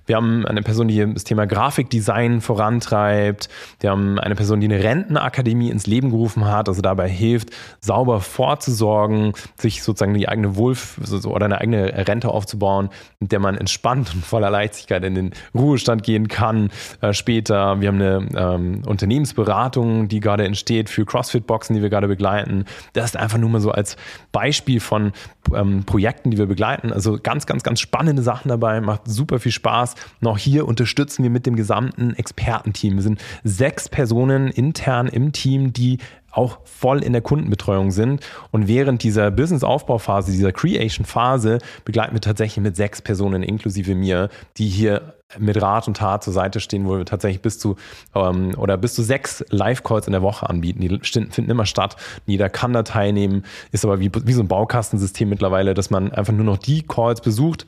Wir 0.07 0.15
haben 0.15 0.47
eine 0.47 0.63
Person, 0.63 0.87
die 0.87 1.13
das 1.13 1.23
Thema 1.23 1.45
Grafikdesign 1.45 2.41
vorantreibt. 2.41 3.47
Wir 3.79 3.91
haben 3.91 4.17
eine 4.19 4.35
Person, 4.35 4.59
die 4.59 4.65
eine 4.65 4.83
Rentenakademie 4.83 5.69
ins 5.69 5.85
Leben 5.85 6.09
gerufen 6.09 6.30
hat, 6.37 6.69
also 6.69 6.81
dabei 6.81 7.09
hilft, 7.09 7.49
sauber 7.79 8.21
vorzusorgen, 8.21 9.33
sich 9.57 9.83
sozusagen 9.83 10.13
die 10.13 10.27
eigene 10.27 10.55
Wohlf 10.55 10.99
oder 11.25 11.45
eine 11.45 11.59
eigene 11.59 12.07
Rente 12.07 12.29
aufzubauen, 12.29 12.89
mit 13.19 13.31
der 13.31 13.39
man 13.39 13.57
entspannt 13.57 14.13
und 14.13 14.25
voller 14.25 14.49
Leichtigkeit 14.49 15.03
in 15.03 15.15
den 15.15 15.31
Ruhestand 15.53 16.03
gehen 16.03 16.27
kann 16.27 16.69
äh, 17.01 17.13
später. 17.13 17.81
Wir 17.81 17.89
haben 17.89 18.01
eine 18.01 18.27
ähm, 18.35 18.81
Unternehmensberatung, 18.85 20.07
die 20.07 20.19
gerade 20.19 20.45
entsteht 20.45 20.89
für 20.89 21.05
CrossFit-Boxen, 21.05 21.75
die 21.75 21.81
wir 21.81 21.89
gerade 21.89 22.07
begleiten. 22.07 22.65
Das 22.93 23.05
ist 23.05 23.17
einfach 23.17 23.37
nur 23.37 23.49
mal 23.49 23.61
so 23.61 23.71
als 23.71 23.97
Beispiel 24.31 24.79
von 24.79 25.11
ähm, 25.53 25.83
Projekten, 25.85 26.31
die 26.31 26.37
wir 26.37 26.45
begleiten. 26.45 26.91
Also 26.93 27.19
ganz, 27.21 27.45
ganz, 27.45 27.63
ganz 27.63 27.79
spannende 27.79 28.21
Sachen 28.21 28.49
dabei, 28.49 28.81
macht 28.81 29.07
super 29.07 29.39
viel 29.39 29.51
Spaß. 29.51 29.95
Noch 30.19 30.37
hier 30.37 30.67
unterstützen 30.67 31.23
wir 31.23 31.29
mit 31.29 31.45
dem 31.45 31.55
gesamten 31.55 32.13
Expertenteam. 32.15 32.95
Wir 32.95 33.03
sind 33.03 33.21
sechs 33.43 33.89
Personen 33.89 34.47
intern 34.47 35.07
im 35.07 35.31
Team, 35.31 35.73
die 35.73 35.97
auch 36.31 36.59
voll 36.63 37.03
in 37.03 37.13
der 37.13 37.21
Kundenbetreuung 37.21 37.91
sind. 37.91 38.25
Und 38.51 38.67
während 38.67 39.03
dieser 39.03 39.31
Business-Aufbauphase, 39.31 40.31
dieser 40.31 40.51
Creation-Phase, 40.51 41.59
begleiten 41.85 42.13
wir 42.13 42.21
tatsächlich 42.21 42.63
mit 42.63 42.75
sechs 42.75 43.01
Personen 43.01 43.43
inklusive 43.43 43.95
mir, 43.95 44.29
die 44.57 44.67
hier 44.67 45.13
mit 45.37 45.61
Rat 45.61 45.87
und 45.87 45.97
Tat 45.97 46.23
zur 46.23 46.33
Seite 46.33 46.59
stehen, 46.59 46.85
wo 46.85 46.97
wir 46.97 47.05
tatsächlich 47.05 47.41
bis 47.41 47.59
zu 47.59 47.77
ähm, 48.15 48.53
oder 48.57 48.77
bis 48.77 48.93
zu 48.95 49.01
sechs 49.01 49.43
Live-Calls 49.49 50.07
in 50.07 50.13
der 50.13 50.21
Woche 50.21 50.49
anbieten. 50.49 50.81
Die 50.81 50.99
finden 51.29 51.49
immer 51.49 51.65
statt. 51.65 51.95
Jeder 52.25 52.49
kann 52.49 52.73
da 52.73 52.83
teilnehmen, 52.83 53.43
ist 53.71 53.85
aber 53.85 53.99
wie, 53.99 54.11
wie 54.25 54.33
so 54.33 54.41
ein 54.41 54.47
Baukastensystem 54.47 55.29
mittlerweile, 55.29 55.73
dass 55.73 55.89
man 55.89 56.11
einfach 56.11 56.33
nur 56.33 56.45
noch 56.45 56.57
die 56.57 56.83
Calls 56.83 57.21
besucht, 57.21 57.65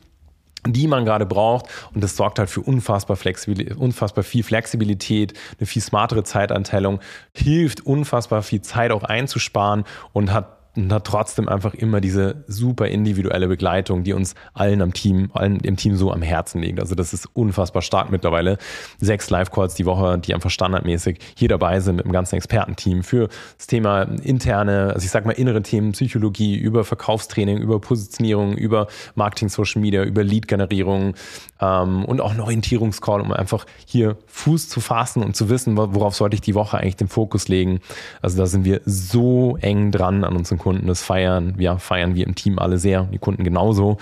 die 0.68 0.88
man 0.88 1.06
gerade 1.06 1.26
braucht. 1.26 1.68
Und 1.94 2.04
das 2.04 2.16
sorgt 2.16 2.40
halt 2.40 2.50
für 2.50 2.62
unfassbar, 2.62 3.18
Flexibil 3.18 3.74
unfassbar 3.74 4.24
viel 4.24 4.44
Flexibilität, 4.44 5.34
eine 5.60 5.68
viel 5.68 5.82
smartere 5.82 6.24
Zeitanteilung, 6.24 7.00
hilft 7.34 7.86
unfassbar 7.86 8.44
viel 8.44 8.62
Zeit 8.62 8.92
auch 8.92 9.04
einzusparen 9.04 9.84
und 10.14 10.32
hat 10.32 10.63
und 10.76 10.92
hat 10.92 11.06
trotzdem 11.06 11.48
einfach 11.48 11.74
immer 11.74 12.02
diese 12.02 12.44
super 12.48 12.88
individuelle 12.88 13.48
Begleitung, 13.48 14.04
die 14.04 14.14
uns 14.14 14.34
allen 14.54 14.82
am 14.82 14.94
Team, 14.94 15.30
allen 15.34 15.60
im 15.60 15.78
Team 15.78 15.96
so 15.96 16.12
am 16.12 16.22
Herzen 16.22 16.62
liegt. 16.62 16.80
Also 16.80 16.96
das 16.96 17.14
ist 17.14 17.28
unfassbar 17.34 17.82
stark 17.82 18.12
mittlerweile. 18.12 18.58
Sechs 19.00 19.30
Live-Calls 19.30 19.76
die 19.76 19.86
Woche, 19.86 20.18
die 20.18 20.34
einfach 20.34 20.50
standardmäßig 20.50 21.20
hier 21.38 21.48
dabei 21.48 21.80
sind 21.80 21.98
mit 21.98 22.06
dem 22.06 22.12
ganzen 22.12 22.36
Expertenteam 22.36 23.04
für 23.04 23.30
das 23.58 23.68
Thema 23.68 24.04
interne, 24.24 24.92
also 24.94 25.06
ich 25.06 25.12
sag 25.12 25.26
mal 25.26 25.34
innere 25.34 25.62
Themen, 25.62 25.92
Psychologie, 25.92 26.56
über 26.56 26.84
Verkaufstraining, 26.84 27.58
über 27.60 27.80
Positionierung, 27.80 28.58
über 28.58 28.88
Marketing, 29.16 29.50
Social 29.50 29.82
Media, 29.82 30.04
über 30.04 30.24
Lead-Generierung 30.24 31.14
ähm, 31.62 32.06
und 32.06 32.20
auch 32.20 32.32
einen 32.32 32.42
Orientierungscall, 32.42 33.22
um 33.22 33.32
einfach 33.32 33.66
hier 33.86 34.18
Fuß 34.28 34.70
zu 34.70 34.82
fassen 34.82 35.24
und 35.24 35.36
zu 35.36 35.50
wissen, 35.50 35.78
worauf 35.78 36.16
sollte 36.16 36.36
ich 36.36 36.42
die 36.42 36.56
Woche 36.56 36.78
eigentlich 36.78 36.96
den 36.96 37.08
Fokus 37.08 37.48
legen. 37.48 37.80
Also 38.22 38.38
da 38.38 38.48
sind 38.48 38.66
wir 38.66 38.82
so 38.86 39.58
eng 39.62 39.92
dran 39.92 40.24
an 40.24 40.36
unseren 40.36 40.58
Kunden. 40.64 40.88
Das 40.88 41.04
feiern, 41.04 41.56
ja, 41.60 41.78
feiern 41.78 42.16
wir 42.16 42.26
im 42.26 42.36
Team 42.36 42.58
alle 42.58 42.78
sehr, 42.78 43.04
die 43.04 43.20
Kunden 43.20 43.44
genauso. 43.44 43.98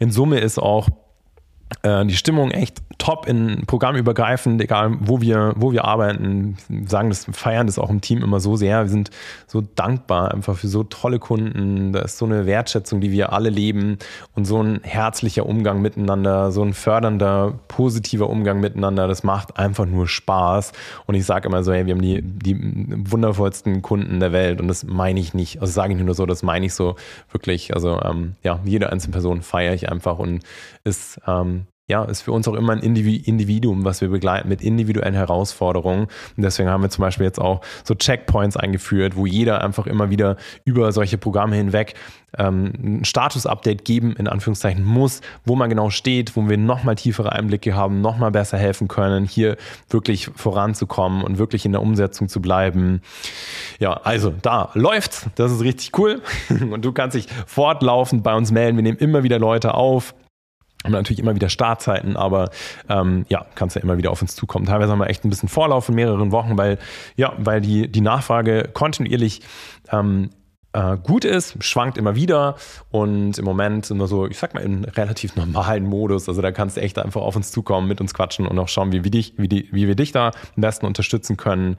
In 0.00 0.10
Summe 0.10 0.40
ist 0.40 0.58
auch 0.58 0.88
äh, 1.82 2.04
die 2.06 2.16
Stimmung 2.16 2.50
echt 2.50 2.82
top 2.98 3.26
in 3.26 3.64
programmübergreifend, 3.66 4.60
egal 4.60 4.96
wo 5.00 5.20
wir, 5.20 5.54
wo 5.56 5.72
wir 5.72 5.84
arbeiten. 5.84 6.56
Sagen 6.86 7.08
das, 7.08 7.26
feiern 7.32 7.66
das 7.66 7.78
auch 7.78 7.90
im 7.90 8.00
Team 8.00 8.22
immer 8.22 8.38
so 8.38 8.56
sehr. 8.56 8.82
Wir 8.82 8.88
sind 8.88 9.10
so 9.46 9.60
dankbar 9.60 10.32
einfach 10.32 10.56
für 10.56 10.68
so 10.68 10.84
tolle 10.84 11.18
Kunden. 11.18 11.92
Da 11.92 12.00
ist 12.00 12.18
so 12.18 12.26
eine 12.26 12.46
Wertschätzung, 12.46 13.00
die 13.00 13.10
wir 13.10 13.32
alle 13.32 13.50
leben 13.50 13.98
und 14.34 14.44
so 14.44 14.62
ein 14.62 14.80
herzlicher 14.82 15.46
Umgang 15.46 15.82
miteinander, 15.82 16.52
so 16.52 16.62
ein 16.62 16.74
fördernder, 16.74 17.58
positiver 17.66 18.30
Umgang 18.30 18.60
miteinander. 18.60 19.08
Das 19.08 19.24
macht 19.24 19.58
einfach 19.58 19.86
nur 19.86 20.06
Spaß. 20.06 20.72
Und 21.06 21.14
ich 21.14 21.24
sage 21.24 21.48
immer 21.48 21.64
so, 21.64 21.72
hey, 21.72 21.86
wir 21.86 21.94
haben 21.94 22.02
die, 22.02 22.22
die 22.22 22.56
wundervollsten 23.10 23.82
Kunden 23.82 24.20
der 24.20 24.32
Welt. 24.32 24.60
Und 24.60 24.68
das 24.68 24.84
meine 24.84 25.18
ich 25.18 25.34
nicht. 25.34 25.60
Also 25.60 25.72
sage 25.72 25.94
ich 25.94 26.00
nur 26.00 26.14
so, 26.14 26.26
das 26.26 26.42
meine 26.42 26.66
ich 26.66 26.74
so 26.74 26.94
wirklich. 27.32 27.74
Also 27.74 28.00
ähm, 28.02 28.36
ja, 28.42 28.60
jede 28.64 28.92
einzelne 28.92 29.12
Person 29.12 29.42
feiere 29.42 29.74
ich 29.74 29.90
einfach 29.90 30.18
und 30.18 30.42
ist 30.84 31.20
ähm, 31.26 31.61
ja, 31.92 32.04
ist 32.04 32.22
für 32.22 32.32
uns 32.32 32.48
auch 32.48 32.54
immer 32.54 32.72
ein 32.72 32.80
Individuum, 32.80 33.84
was 33.84 34.00
wir 34.00 34.08
begleiten 34.08 34.48
mit 34.48 34.62
individuellen 34.62 35.12
Herausforderungen. 35.12 36.04
Und 36.36 36.42
deswegen 36.42 36.70
haben 36.70 36.82
wir 36.82 36.88
zum 36.88 37.02
Beispiel 37.02 37.26
jetzt 37.26 37.38
auch 37.38 37.60
so 37.84 37.94
Checkpoints 37.94 38.56
eingeführt, 38.56 39.14
wo 39.14 39.26
jeder 39.26 39.62
einfach 39.62 39.86
immer 39.86 40.08
wieder 40.08 40.36
über 40.64 40.90
solche 40.92 41.18
Programme 41.18 41.54
hinweg 41.54 41.94
ähm, 42.38 42.72
ein 42.82 43.04
Status-Update 43.04 43.84
geben, 43.84 44.16
in 44.16 44.26
Anführungszeichen 44.26 44.82
muss, 44.82 45.20
wo 45.44 45.54
man 45.54 45.68
genau 45.68 45.90
steht, 45.90 46.34
wo 46.34 46.48
wir 46.48 46.56
nochmal 46.56 46.94
tiefere 46.94 47.32
Einblicke 47.32 47.74
haben, 47.74 48.00
nochmal 48.00 48.30
besser 48.30 48.56
helfen 48.56 48.88
können, 48.88 49.26
hier 49.26 49.58
wirklich 49.90 50.30
voranzukommen 50.34 51.22
und 51.22 51.36
wirklich 51.36 51.66
in 51.66 51.72
der 51.72 51.82
Umsetzung 51.82 52.30
zu 52.30 52.40
bleiben. 52.40 53.02
Ja, 53.80 53.92
also 53.92 54.32
da 54.40 54.70
läuft's. 54.72 55.26
Das 55.34 55.52
ist 55.52 55.60
richtig 55.60 55.90
cool. 55.98 56.22
Und 56.70 56.84
du 56.84 56.92
kannst 56.92 57.16
dich 57.16 57.26
fortlaufend 57.46 58.22
bei 58.22 58.34
uns 58.34 58.50
melden. 58.50 58.76
Wir 58.78 58.82
nehmen 58.82 58.98
immer 58.98 59.24
wieder 59.24 59.38
Leute 59.38 59.74
auf 59.74 60.14
haben 60.84 60.92
natürlich 60.92 61.20
immer 61.20 61.34
wieder 61.34 61.48
Startzeiten, 61.48 62.16
aber 62.16 62.50
ähm, 62.88 63.24
ja, 63.28 63.46
kannst 63.54 63.76
ja 63.76 63.82
immer 63.82 63.98
wieder 63.98 64.10
auf 64.10 64.22
uns 64.22 64.34
zukommen. 64.34 64.66
Teilweise 64.66 64.92
haben 64.92 64.98
wir 64.98 65.08
echt 65.08 65.24
ein 65.24 65.30
bisschen 65.30 65.48
Vorlauf 65.48 65.88
in 65.88 65.94
mehreren 65.94 66.32
Wochen, 66.32 66.56
weil 66.56 66.78
ja, 67.16 67.32
weil 67.38 67.60
die 67.60 67.90
die 67.90 68.00
Nachfrage 68.00 68.70
kontinuierlich 68.72 69.42
ähm, 69.90 70.30
äh, 70.72 70.96
gut 70.96 71.24
ist, 71.24 71.62
schwankt 71.62 71.98
immer 71.98 72.14
wieder 72.14 72.56
und 72.90 73.38
im 73.38 73.44
Moment 73.44 73.86
sind 73.86 73.98
wir 73.98 74.06
so, 74.06 74.26
ich 74.26 74.38
sag 74.38 74.54
mal, 74.54 74.62
in 74.62 74.84
relativ 74.84 75.36
normalen 75.36 75.84
Modus. 75.84 76.28
Also 76.28 76.42
da 76.42 76.50
kannst 76.50 76.76
du 76.76 76.80
echt 76.80 76.98
einfach 76.98 77.20
auf 77.20 77.36
uns 77.36 77.52
zukommen, 77.52 77.88
mit 77.88 78.00
uns 78.00 78.14
quatschen 78.14 78.46
und 78.46 78.58
auch 78.58 78.68
schauen, 78.68 78.92
wie 78.92 79.04
wir 79.04 79.10
dich, 79.10 79.34
wie, 79.36 79.48
die, 79.48 79.68
wie 79.72 79.86
wir 79.86 79.94
dich 79.94 80.12
da 80.12 80.28
am 80.28 80.60
besten 80.62 80.86
unterstützen 80.86 81.36
können. 81.36 81.76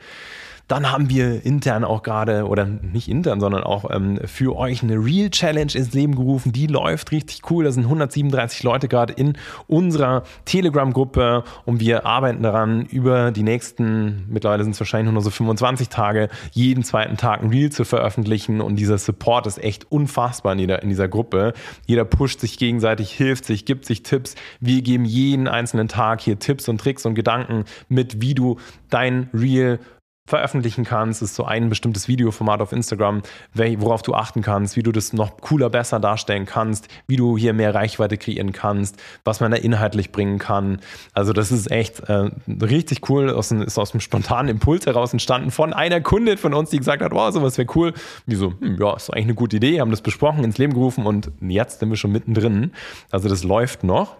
Dann 0.73 0.91
haben 0.91 1.07
wir 1.07 1.45
intern 1.45 1.83
auch 1.83 2.01
gerade, 2.01 2.47
oder 2.47 2.65
nicht 2.65 3.07
intern, 3.07 3.39
sondern 3.39 3.61
auch 3.61 3.91
ähm, 3.91 4.19
für 4.25 4.55
euch 4.55 4.81
eine 4.81 4.95
Real 4.95 5.29
Challenge 5.29 5.71
ins 5.71 5.93
Leben 5.93 6.15
gerufen. 6.15 6.51
Die 6.51 6.65
läuft 6.65 7.11
richtig 7.11 7.41
cool. 7.51 7.65
Da 7.65 7.71
sind 7.71 7.83
137 7.83 8.63
Leute 8.63 8.87
gerade 8.87 9.13
in 9.13 9.37
unserer 9.67 10.23
Telegram-Gruppe 10.45 11.43
und 11.65 11.79
wir 11.79 12.07
arbeiten 12.07 12.41
daran, 12.41 12.87
über 12.87 13.29
die 13.29 13.43
nächsten, 13.43 14.25
mittlerweile 14.27 14.63
sind 14.63 14.71
es 14.71 14.79
wahrscheinlich 14.79 15.13
nur 15.13 15.21
so 15.21 15.29
25 15.29 15.89
Tage, 15.89 16.27
jeden 16.53 16.83
zweiten 16.83 17.17
Tag 17.17 17.43
ein 17.43 17.49
Reel 17.49 17.71
zu 17.71 17.85
veröffentlichen. 17.85 18.59
Und 18.59 18.77
dieser 18.77 18.97
Support 18.97 19.45
ist 19.45 19.63
echt 19.63 19.91
unfassbar 19.91 20.53
in, 20.53 20.59
jeder, 20.59 20.81
in 20.81 20.89
dieser 20.89 21.07
Gruppe. 21.07 21.53
Jeder 21.85 22.03
pusht 22.03 22.39
sich 22.39 22.57
gegenseitig, 22.57 23.11
hilft 23.11 23.45
sich, 23.45 23.65
gibt 23.65 23.85
sich 23.85 24.01
Tipps. 24.01 24.33
Wir 24.59 24.81
geben 24.81 25.05
jeden 25.05 25.47
einzelnen 25.47 25.87
Tag 25.87 26.21
hier 26.21 26.39
Tipps 26.39 26.67
und 26.67 26.81
Tricks 26.81 27.05
und 27.05 27.13
Gedanken 27.13 27.65
mit, 27.89 28.21
wie 28.21 28.33
du 28.33 28.57
dein 28.89 29.29
Reel 29.35 29.79
veröffentlichen 30.25 30.85
kannst. 30.85 31.21
Ist 31.21 31.35
so 31.35 31.45
ein 31.45 31.69
bestimmtes 31.69 32.07
Videoformat 32.07 32.61
auf 32.61 32.71
Instagram, 32.71 33.21
worauf 33.53 34.01
du 34.01 34.13
achten 34.13 34.41
kannst, 34.41 34.75
wie 34.77 34.83
du 34.83 34.91
das 34.91 35.11
noch 35.13 35.37
cooler, 35.41 35.69
besser 35.69 35.99
darstellen 35.99 36.45
kannst, 36.45 36.87
wie 37.07 37.17
du 37.17 37.37
hier 37.37 37.53
mehr 37.53 37.75
Reichweite 37.75 38.17
kreieren 38.17 38.53
kannst, 38.53 39.01
was 39.25 39.41
man 39.41 39.51
da 39.51 39.57
inhaltlich 39.57 40.11
bringen 40.11 40.39
kann. 40.39 40.79
Also 41.13 41.33
das 41.33 41.51
ist 41.51 41.69
echt 41.71 41.99
äh, 42.01 42.29
richtig 42.47 43.09
cool, 43.09 43.29
aus, 43.29 43.51
ist 43.51 43.77
aus 43.77 43.91
einem 43.91 44.01
spontanen 44.01 44.49
Impuls 44.49 44.85
heraus 44.85 45.11
entstanden 45.11 45.51
von 45.51 45.73
einer 45.73 45.99
Kundin 46.01 46.37
von 46.37 46.53
uns, 46.53 46.69
die 46.69 46.77
gesagt 46.77 47.01
hat, 47.01 47.11
wow, 47.11 47.33
sowas 47.33 47.57
wäre 47.57 47.67
cool. 47.75 47.93
Wieso? 48.25 48.53
Hm, 48.59 48.77
ja, 48.79 48.95
ist 48.95 49.09
eigentlich 49.09 49.25
eine 49.25 49.35
gute 49.35 49.57
Idee, 49.57 49.81
haben 49.81 49.91
das 49.91 50.01
besprochen, 50.01 50.43
ins 50.43 50.57
Leben 50.57 50.73
gerufen 50.73 51.05
und 51.05 51.31
jetzt 51.41 51.79
sind 51.79 51.89
wir 51.89 51.97
schon 51.97 52.11
mittendrin. 52.11 52.71
Also 53.11 53.27
das 53.27 53.43
läuft 53.43 53.83
noch. 53.83 54.15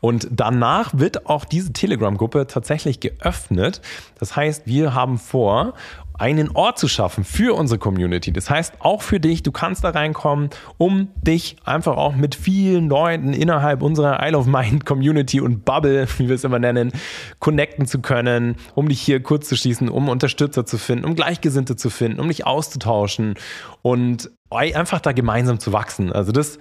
Und 0.00 0.28
danach 0.30 0.92
wird 0.94 1.26
auch 1.26 1.44
diese 1.44 1.72
Telegram-Gruppe 1.72 2.46
tatsächlich 2.46 3.00
geöffnet. 3.00 3.80
Das 4.18 4.36
heißt, 4.36 4.66
wir 4.66 4.94
haben 4.94 5.18
vor, 5.18 5.74
einen 6.18 6.50
Ort 6.50 6.78
zu 6.78 6.88
schaffen 6.88 7.24
für 7.24 7.54
unsere 7.56 7.78
Community. 7.78 8.32
Das 8.32 8.50
heißt, 8.50 8.74
auch 8.80 9.02
für 9.02 9.20
dich, 9.20 9.44
du 9.44 9.52
kannst 9.52 9.84
da 9.84 9.90
reinkommen, 9.90 10.50
um 10.76 11.08
dich 11.22 11.56
einfach 11.64 11.96
auch 11.96 12.14
mit 12.14 12.34
vielen 12.34 12.88
Leuten 12.88 13.32
innerhalb 13.32 13.82
unserer 13.82 14.18
Isle 14.26 14.36
of 14.36 14.46
Mind 14.46 14.84
Community 14.84 15.40
und 15.40 15.64
Bubble, 15.64 16.08
wie 16.18 16.28
wir 16.28 16.34
es 16.34 16.42
immer 16.42 16.58
nennen, 16.58 16.90
connecten 17.38 17.86
zu 17.86 18.00
können, 18.00 18.56
um 18.74 18.88
dich 18.88 19.00
hier 19.00 19.22
kurz 19.22 19.48
zu 19.48 19.56
schließen, 19.56 19.88
um 19.88 20.08
Unterstützer 20.08 20.66
zu 20.66 20.76
finden, 20.76 21.04
um 21.04 21.14
Gleichgesinnte 21.14 21.76
zu 21.76 21.88
finden, 21.88 22.18
um 22.18 22.28
dich 22.28 22.46
auszutauschen 22.46 23.34
und 23.82 24.30
einfach 24.50 25.00
da 25.00 25.12
gemeinsam 25.12 25.60
zu 25.60 25.72
wachsen. 25.72 26.12
Also 26.12 26.32
das 26.32 26.58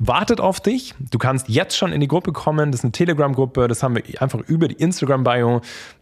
wartet 0.00 0.40
auf 0.40 0.60
dich. 0.60 0.94
Du 1.10 1.18
kannst 1.18 1.48
jetzt 1.48 1.76
schon 1.76 1.92
in 1.92 2.00
die 2.00 2.08
Gruppe 2.08 2.32
kommen. 2.32 2.72
Das 2.72 2.80
ist 2.80 2.84
eine 2.84 2.92
Telegram-Gruppe. 2.92 3.68
Das 3.68 3.82
haben 3.82 3.94
wir 3.94 4.02
einfach 4.20 4.40
über 4.40 4.66
die 4.66 4.74
Instagram-Bio 4.74 5.60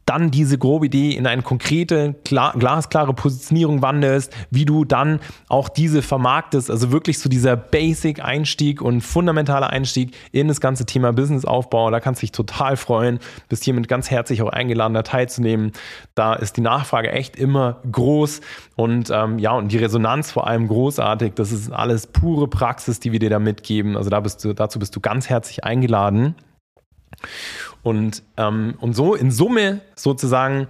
dann 0.06 0.30
diese 0.30 0.58
grobe 0.58 0.86
Idee 0.86 1.12
in 1.12 1.26
eine 1.26 1.42
konkrete, 1.42 2.14
klar, 2.24 2.54
glasklare 2.58 3.14
Positionierung 3.14 3.82
wandelst, 3.82 4.34
wie 4.50 4.64
du 4.64 4.84
dann 4.84 5.20
auch 5.48 5.68
diese 5.68 6.02
vermarktest, 6.02 6.70
also 6.70 6.90
wirklich 6.90 7.18
so 7.18 7.28
dieser 7.28 7.56
Basic-Einstieg 7.56 8.82
und 8.82 9.00
fundamentaler 9.00 9.70
Einstieg 9.70 10.14
in 10.32 10.48
das 10.48 10.60
ganze 10.60 10.86
Thema 10.86 11.12
Businessaufbau. 11.12 11.90
Da 11.90 12.00
kannst 12.00 12.20
du 12.20 12.24
dich 12.24 12.32
total 12.32 12.76
freuen, 12.76 13.20
bist 13.48 13.64
hiermit 13.64 13.88
ganz 13.88 14.10
herzlich 14.10 14.42
auch 14.42 14.50
eingeladen, 14.50 14.94
da 14.94 15.02
teilzunehmen. 15.02 15.72
Da 16.14 16.34
ist 16.34 16.56
die 16.56 16.62
Nachfrage 16.62 17.12
echt 17.12 17.36
immer 17.36 17.80
groß 17.90 18.40
und 18.76 19.10
ähm, 19.10 19.38
ja, 19.38 19.52
und 19.52 19.70
die 19.70 19.78
Resonanz 19.78 20.32
vor 20.32 20.46
allem 20.46 20.66
großartig. 20.68 21.34
Das 21.34 21.52
ist 21.52 21.72
alles 21.72 22.08
pure 22.08 22.48
Praxis, 22.48 22.98
die 23.00 23.12
wir 23.12 23.18
dir 23.18 23.30
da 23.30 23.38
mitgeben. 23.38 23.96
Also 23.96 24.10
da 24.10 24.20
bist 24.20 24.44
du, 24.44 24.52
dazu 24.52 24.78
bist 24.78 24.96
du 24.96 25.00
ganz 25.00 25.28
herzlich 25.28 25.64
eingeladen. 25.64 26.34
Und, 27.82 28.22
ähm, 28.36 28.74
und 28.78 28.94
so 28.94 29.14
in 29.14 29.30
Summe 29.30 29.80
sozusagen 29.96 30.68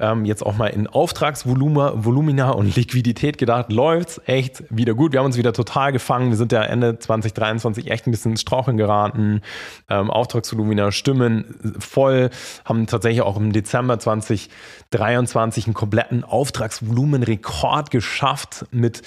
ähm, 0.00 0.24
jetzt 0.24 0.44
auch 0.44 0.56
mal 0.56 0.66
in 0.68 0.88
Auftragsvolumina 0.88 2.50
und 2.50 2.74
Liquidität 2.74 3.38
gedacht, 3.38 3.70
läuft 3.70 4.08
es 4.08 4.20
echt 4.26 4.64
wieder 4.68 4.94
gut. 4.94 5.12
Wir 5.12 5.20
haben 5.20 5.26
uns 5.26 5.36
wieder 5.36 5.52
total 5.52 5.92
gefangen. 5.92 6.30
Wir 6.30 6.36
sind 6.36 6.50
ja 6.50 6.62
Ende 6.62 6.98
2023 6.98 7.90
echt 7.92 8.06
ein 8.06 8.10
bisschen 8.10 8.32
ins 8.32 8.40
Straucheln 8.40 8.76
geraten. 8.76 9.40
Ähm, 9.88 10.10
Auftragsvolumina 10.10 10.90
stimmen 10.90 11.76
voll, 11.78 12.30
haben 12.64 12.88
tatsächlich 12.88 13.22
auch 13.22 13.36
im 13.36 13.52
Dezember 13.52 14.00
2023 14.00 15.66
einen 15.66 15.74
kompletten 15.74 16.24
Auftragsvolumenrekord 16.24 17.92
geschafft 17.92 18.66
mit 18.72 19.02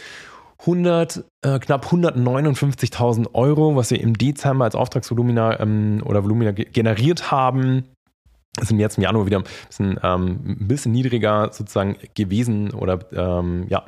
100, 0.59 1.23
äh, 1.43 1.59
knapp 1.59 1.85
159.000 1.85 3.33
Euro, 3.33 3.75
was 3.75 3.91
wir 3.91 4.01
im 4.01 4.17
Dezember 4.17 4.65
als 4.65 4.75
Auftragsvolumina 4.75 5.59
ähm, 5.59 6.01
oder 6.03 6.23
Volumina 6.23 6.51
generiert 6.51 7.31
haben 7.31 7.85
sind 8.61 8.79
jetzt 8.79 8.97
im 8.97 9.03
Januar 9.03 9.25
wieder 9.25 9.39
ein 9.39 9.43
bisschen, 9.67 9.99
ähm, 10.03 10.39
ein 10.45 10.67
bisschen 10.67 10.91
niedriger 10.91 11.49
sozusagen 11.51 11.97
gewesen 12.15 12.71
oder 12.73 12.99
ähm, 13.13 13.65
ja, 13.69 13.83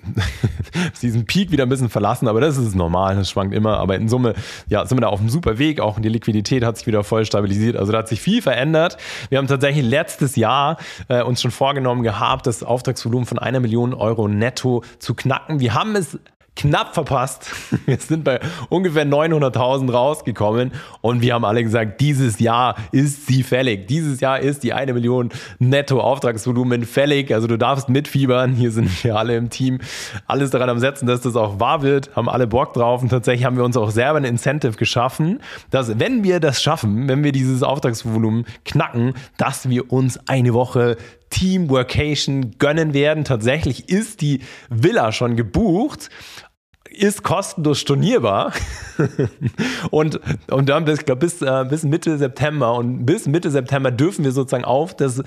diesen 1.02 1.26
Peak 1.26 1.50
wieder 1.50 1.64
ein 1.64 1.68
bisschen 1.68 1.88
verlassen, 1.88 2.28
aber 2.28 2.40
das 2.40 2.56
ist 2.56 2.74
normal, 2.74 3.16
das 3.16 3.30
schwankt 3.30 3.54
immer. 3.54 3.78
Aber 3.78 3.96
in 3.96 4.08
Summe 4.08 4.34
ja, 4.68 4.84
sind 4.86 4.96
wir 4.98 5.02
da 5.02 5.08
auf 5.08 5.20
einem 5.20 5.28
super 5.28 5.58
Weg, 5.58 5.80
auch 5.80 5.98
die 6.00 6.08
Liquidität 6.08 6.64
hat 6.64 6.76
sich 6.76 6.86
wieder 6.86 7.04
voll 7.04 7.24
stabilisiert, 7.24 7.76
also 7.76 7.92
da 7.92 7.98
hat 7.98 8.08
sich 8.08 8.20
viel 8.20 8.42
verändert. 8.42 8.96
Wir 9.28 9.38
haben 9.38 9.46
tatsächlich 9.46 9.84
letztes 9.84 10.36
Jahr 10.36 10.76
äh, 11.08 11.22
uns 11.22 11.40
schon 11.40 11.50
vorgenommen 11.50 12.02
gehabt, 12.02 12.46
das 12.46 12.62
Auftragsvolumen 12.62 13.26
von 13.26 13.38
einer 13.38 13.60
Million 13.60 13.94
Euro 13.94 14.28
netto 14.28 14.82
zu 14.98 15.14
knacken. 15.14 15.60
Wir 15.60 15.74
haben 15.74 15.94
es 15.96 16.18
knapp 16.56 16.94
verpasst. 16.94 17.50
Wir 17.86 17.98
sind 17.98 18.24
bei 18.24 18.40
ungefähr 18.68 19.06
900.000 19.06 19.92
rausgekommen 19.92 20.72
und 21.00 21.20
wir 21.20 21.34
haben 21.34 21.44
alle 21.44 21.62
gesagt, 21.62 22.00
dieses 22.00 22.40
Jahr 22.40 22.76
ist 22.90 23.26
sie 23.26 23.42
fällig. 23.42 23.86
Dieses 23.86 24.20
Jahr 24.20 24.40
ist 24.40 24.62
die 24.62 24.72
eine 24.72 24.94
Million 24.94 25.28
Netto-Auftragsvolumen 25.58 26.84
fällig. 26.84 27.32
Also 27.32 27.46
du 27.46 27.58
darfst 27.58 27.88
mitfiebern. 27.88 28.54
Hier 28.54 28.70
sind 28.70 29.04
wir 29.04 29.16
alle 29.16 29.36
im 29.36 29.50
Team. 29.50 29.80
Alles 30.26 30.50
daran 30.50 30.70
am 30.70 30.78
Setzen, 30.78 31.06
dass 31.06 31.20
das 31.20 31.36
auch 31.36 31.60
wahr 31.60 31.82
wird. 31.82 32.16
Haben 32.16 32.28
alle 32.28 32.46
Bock 32.46 32.72
drauf 32.72 33.02
und 33.02 33.10
tatsächlich 33.10 33.44
haben 33.44 33.56
wir 33.56 33.64
uns 33.64 33.76
auch 33.76 33.90
selber 33.90 34.18
ein 34.18 34.24
Incentive 34.24 34.76
geschaffen, 34.76 35.40
dass 35.70 35.98
wenn 35.98 36.24
wir 36.24 36.40
das 36.40 36.62
schaffen, 36.62 37.08
wenn 37.08 37.22
wir 37.22 37.32
dieses 37.32 37.62
Auftragsvolumen 37.62 38.46
knacken, 38.64 39.14
dass 39.36 39.68
wir 39.68 39.92
uns 39.92 40.18
eine 40.26 40.54
Woche 40.54 40.96
Team 41.30 41.68
Workation 41.68 42.52
gönnen 42.58 42.94
werden. 42.94 43.24
Tatsächlich 43.24 43.88
ist 43.88 44.20
die 44.20 44.40
Villa 44.70 45.12
schon 45.12 45.36
gebucht 45.36 46.08
ist 46.96 47.22
kostenlos 47.22 47.78
stornierbar. 47.78 48.52
und, 49.90 50.20
und 50.50 50.68
dann 50.68 50.84
bis, 50.84 51.04
glaub, 51.04 51.20
bis, 51.20 51.42
äh, 51.42 51.64
bis 51.68 51.84
Mitte 51.84 52.16
September 52.18 52.74
und 52.74 53.04
bis 53.04 53.26
Mitte 53.26 53.50
September 53.50 53.90
dürfen 53.90 54.24
wir 54.24 54.32
sozusagen 54.32 54.64
auf 54.64 54.94
das 54.96 55.22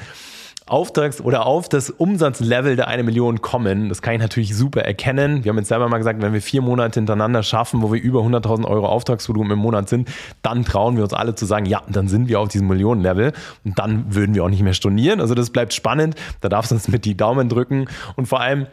Auftrags- 0.70 1.20
oder 1.20 1.46
auf 1.46 1.68
das 1.68 1.90
Umsatzlevel 1.90 2.76
der 2.76 2.88
eine 2.88 3.04
Million 3.04 3.42
kommen. 3.42 3.90
Das 3.90 4.02
kann 4.02 4.14
ich 4.14 4.20
natürlich 4.20 4.56
super 4.56 4.82
erkennen. 4.82 5.44
Wir 5.44 5.50
haben 5.50 5.58
jetzt 5.58 5.70
selber 5.70 5.90
mal 5.90 5.98
gesagt, 5.98 6.22
wenn 6.22 6.32
wir 6.32 6.42
vier 6.42 6.62
Monate 6.62 7.00
hintereinander 7.00 7.42
schaffen, 7.44 7.82
wo 7.82 7.92
wir 7.92 8.00
über 8.00 8.20
100.000 8.22 8.66
Euro 8.66 8.88
Auftragsvolumen 8.88 9.54
im 9.54 9.60
Monat 9.60 9.90
sind, 9.90 10.10
dann 10.42 10.66
trauen 10.66 10.96
wir 10.96 11.04
uns 11.04 11.14
alle 11.14 11.34
zu 11.34 11.46
sagen, 11.46 11.66
ja, 11.66 11.82
dann 11.90 12.08
sind 12.08 12.28
wir 12.30 12.40
auf 12.40 12.50
diesem 12.50 12.68
Millionenlevel 12.68 13.34
und 13.66 13.80
dann 13.80 14.14
würden 14.14 14.36
wir 14.36 14.44
auch 14.44 14.50
nicht 14.50 14.62
mehr 14.62 14.74
stornieren. 14.74 15.22
Also 15.22 15.34
das 15.34 15.50
bleibt 15.50 15.74
spannend. 15.74 16.16
Da 16.42 16.50
darfst 16.50 16.72
du 16.72 16.76
uns 16.76 16.88
mit 16.88 17.04
die 17.06 17.18
Daumen 17.18 17.50
drücken 17.50 17.88
und 18.16 18.28
vor 18.28 18.40
allem 18.40 18.68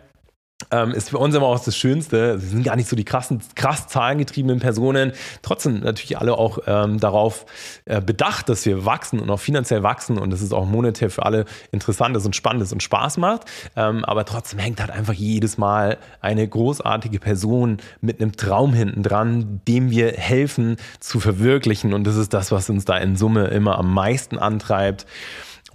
ähm, 0.70 0.92
ist 0.92 1.10
für 1.10 1.18
uns 1.18 1.34
immer 1.34 1.46
auch 1.46 1.62
das 1.62 1.76
Schönste. 1.76 2.38
Sie 2.38 2.48
sind 2.48 2.64
gar 2.64 2.76
nicht 2.76 2.88
so 2.88 2.96
die 2.96 3.04
krassen, 3.04 3.42
krass 3.54 3.88
zahlengetriebenen 3.88 4.58
Personen. 4.58 5.12
Trotzdem 5.42 5.80
natürlich 5.80 6.18
alle 6.18 6.38
auch 6.38 6.58
ähm, 6.66 6.98
darauf 6.98 7.44
äh, 7.84 8.00
bedacht, 8.00 8.48
dass 8.48 8.64
wir 8.64 8.86
wachsen 8.86 9.20
und 9.20 9.28
auch 9.28 9.38
finanziell 9.38 9.82
wachsen 9.82 10.18
und 10.18 10.30
dass 10.30 10.40
es 10.40 10.52
auch 10.52 10.64
monetär 10.64 11.10
für 11.10 11.24
alle 11.26 11.44
interessant 11.72 12.16
ist 12.16 12.24
und 12.24 12.34
spannend 12.34 12.62
ist 12.62 12.72
und 12.72 12.82
Spaß 12.82 13.18
macht. 13.18 13.42
Ähm, 13.76 14.04
aber 14.06 14.24
trotzdem 14.24 14.58
hängt 14.58 14.80
halt 14.80 14.90
einfach 14.90 15.12
jedes 15.12 15.58
Mal 15.58 15.98
eine 16.22 16.48
großartige 16.48 17.20
Person 17.20 17.76
mit 18.00 18.20
einem 18.20 18.32
Traum 18.32 18.72
hinten 18.72 19.02
dran, 19.02 19.60
dem 19.68 19.90
wir 19.90 20.12
helfen 20.12 20.76
zu 21.00 21.20
verwirklichen. 21.20 21.92
Und 21.92 22.04
das 22.04 22.16
ist 22.16 22.32
das, 22.32 22.50
was 22.50 22.70
uns 22.70 22.86
da 22.86 22.96
in 22.96 23.16
Summe 23.16 23.48
immer 23.48 23.78
am 23.78 23.92
meisten 23.92 24.38
antreibt. 24.38 25.06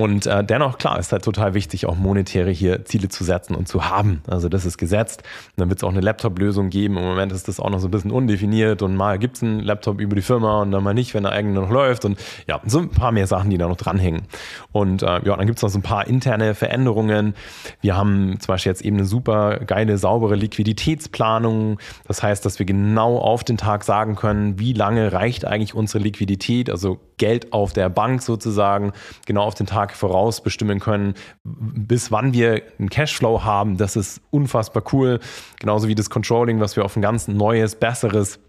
Und 0.01 0.25
äh, 0.25 0.43
dennoch, 0.43 0.79
klar, 0.79 0.97
ist 0.97 1.11
halt 1.11 1.23
total 1.23 1.53
wichtig, 1.53 1.85
auch 1.85 1.95
monetäre 1.95 2.49
hier 2.49 2.85
Ziele 2.85 3.07
zu 3.09 3.23
setzen 3.23 3.53
und 3.53 3.67
zu 3.67 3.87
haben. 3.87 4.23
Also 4.25 4.49
das 4.49 4.65
ist 4.65 4.79
gesetzt. 4.79 5.21
Und 5.21 5.61
dann 5.61 5.69
wird 5.69 5.77
es 5.77 5.83
auch 5.83 5.91
eine 5.91 6.01
Laptop-Lösung 6.01 6.71
geben. 6.71 6.97
Im 6.97 7.03
Moment 7.03 7.31
ist 7.31 7.47
das 7.47 7.59
auch 7.59 7.69
noch 7.69 7.77
so 7.77 7.87
ein 7.87 7.91
bisschen 7.91 8.09
undefiniert 8.09 8.81
und 8.81 8.95
mal 8.95 9.19
gibt 9.19 9.37
es 9.37 9.43
einen 9.43 9.59
Laptop 9.59 10.01
über 10.01 10.15
die 10.15 10.23
Firma 10.23 10.63
und 10.63 10.71
dann 10.71 10.83
mal 10.83 10.95
nicht, 10.95 11.13
wenn 11.13 11.21
der 11.21 11.33
eigene 11.33 11.53
noch 11.53 11.69
läuft. 11.69 12.03
Und 12.03 12.19
ja, 12.47 12.59
so 12.65 12.79
ein 12.79 12.89
paar 12.89 13.11
mehr 13.11 13.27
Sachen, 13.27 13.51
die 13.51 13.59
da 13.59 13.67
noch 13.67 13.77
dranhängen. 13.77 14.23
Und 14.71 15.03
äh, 15.03 15.05
ja, 15.05 15.35
dann 15.35 15.45
gibt 15.45 15.59
es 15.59 15.61
noch 15.61 15.69
so 15.69 15.77
ein 15.77 15.83
paar 15.83 16.07
interne 16.07 16.55
Veränderungen. 16.55 17.35
Wir 17.81 17.95
haben 17.95 18.39
zum 18.39 18.53
Beispiel 18.53 18.71
jetzt 18.71 18.81
eben 18.81 18.97
eine 18.97 19.05
super 19.05 19.59
geile, 19.59 19.99
saubere 19.99 20.33
Liquiditätsplanung. 20.33 21.77
Das 22.07 22.23
heißt, 22.23 22.43
dass 22.43 22.57
wir 22.57 22.65
genau 22.65 23.19
auf 23.19 23.43
den 23.43 23.57
Tag 23.57 23.83
sagen 23.83 24.15
können, 24.15 24.57
wie 24.57 24.73
lange 24.73 25.13
reicht 25.13 25.45
eigentlich 25.45 25.75
unsere 25.75 26.03
Liquidität, 26.03 26.71
also 26.71 26.97
Geld 27.21 27.53
auf 27.53 27.71
der 27.71 27.87
Bank 27.89 28.23
sozusagen, 28.23 28.93
genau 29.27 29.43
auf 29.43 29.53
den 29.53 29.67
Tag 29.67 29.90
Tag 29.91 29.97
voraus 29.97 30.41
bestimmen 30.41 30.79
können, 30.79 31.13
bis 31.43 32.11
wann 32.11 32.33
wir 32.33 32.61
einen 32.79 32.89
Cashflow 32.89 33.43
haben. 33.43 33.77
Das 33.77 33.95
ist 33.95 34.21
unfassbar 34.31 34.83
cool. 34.93 35.19
Genauso 35.59 35.87
wie 35.87 35.95
das 35.95 36.09
Controlling, 36.09 36.59
was 36.59 36.75
wir 36.75 36.85
auf 36.85 36.95
ein 36.95 37.01
ganz 37.01 37.27
neues, 37.27 37.75
besseres 37.75 38.39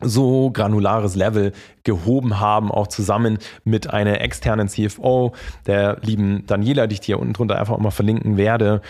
so 0.00 0.50
granulares 0.50 1.14
Level 1.14 1.52
gehoben 1.82 2.38
haben, 2.38 2.70
auch 2.70 2.86
zusammen 2.86 3.38
mit 3.64 3.88
einer 3.88 4.20
externen 4.20 4.68
CFO, 4.68 5.32
der 5.66 5.98
lieben 6.02 6.44
Daniela, 6.46 6.86
die 6.86 6.94
ich 6.94 7.00
dir 7.00 7.18
unten 7.18 7.32
drunter 7.32 7.58
einfach 7.58 7.78
mal 7.78 7.90
verlinken 7.90 8.36
werde. 8.36 8.82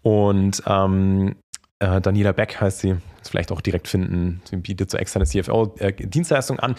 Und 0.00 0.62
ähm, 0.66 1.36
äh, 1.80 2.00
Daniela 2.00 2.32
Beck 2.32 2.58
heißt 2.60 2.78
sie, 2.78 2.96
vielleicht 3.28 3.52
auch 3.52 3.60
direkt 3.60 3.88
finden. 3.88 4.40
Sie 4.44 4.56
bietet 4.56 4.90
so 4.90 4.98
externe 4.98 5.26
CFO-Dienstleistungen 5.26 6.58
äh, 6.60 6.64
an. 6.64 6.74